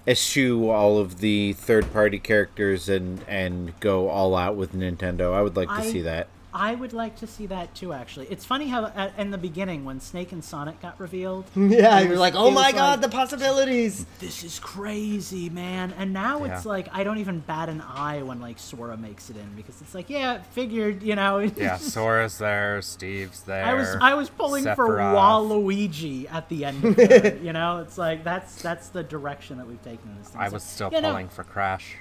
[0.07, 5.35] eschew all of the third party characters and and go all out with Nintendo.
[5.35, 6.29] I would like to I- see that.
[6.57, 7.93] I would like to see that too.
[7.93, 11.99] Actually, it's funny how at, in the beginning when Snake and Sonic got revealed, Yeah,
[12.01, 14.07] it you're like, oh my god, like, the possibilities.
[14.21, 15.93] this is crazy, man.
[15.99, 19.37] And now it's like I don't even bat an eye when like Sora makes it
[19.37, 21.39] in because it's like, yeah, figured, you know.
[21.57, 23.65] Yeah, Sora's there, Steve's there.
[23.65, 27.41] I was I was pulling for Waluigi at the end of it.
[27.43, 30.41] you know, it's like that's that's the direction that we've taken in this thing.
[30.41, 31.97] I So, was still yeah, no, pulling for Crash.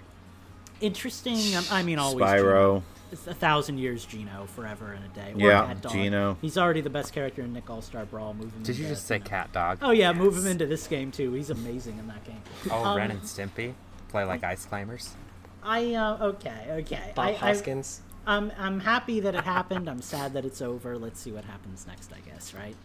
[0.81, 1.55] interesting.
[1.55, 2.41] um, I mean, always Spyro.
[2.81, 2.83] Geno.
[3.13, 5.33] It's a thousand years, Geno, forever and a day.
[5.35, 5.91] Or Yeah, Cat Dog.
[5.93, 6.37] Geno.
[6.41, 8.33] He's already the best character in Nick All Star Brawl.
[8.33, 9.77] Move him Did you just say Cat Dog?
[9.83, 11.31] Oh yeah, move him into this game too.
[11.33, 12.41] He's amazing in that game.
[12.71, 13.73] Oh, Um, Ren and Stimpy
[14.09, 15.13] play like ice climbers.
[15.61, 17.11] I uh, okay, okay.
[17.15, 18.01] Bob I, I, Hoskins.
[18.25, 19.87] I'm I'm happy that it happened.
[19.87, 20.97] I'm sad that it's over.
[20.97, 22.11] Let's see what happens next.
[22.11, 22.75] I guess right.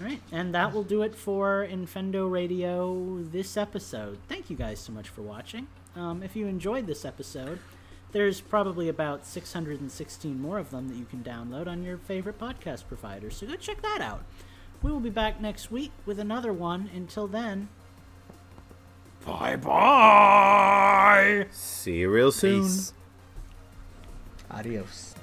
[0.00, 4.18] All right, and that will do it for Infendo Radio this episode.
[4.28, 5.66] Thank you guys so much for watching.
[5.94, 7.58] Um, if you enjoyed this episode,
[8.12, 12.86] there's probably about 616 more of them that you can download on your favorite podcast
[12.86, 13.30] provider.
[13.30, 14.22] So go check that out.
[14.82, 16.90] We will be back next week with another one.
[16.94, 17.68] Until then,
[19.24, 21.46] Bye bye.
[21.52, 22.62] See you real soon.
[22.62, 22.92] Peace.
[24.50, 25.14] Adios.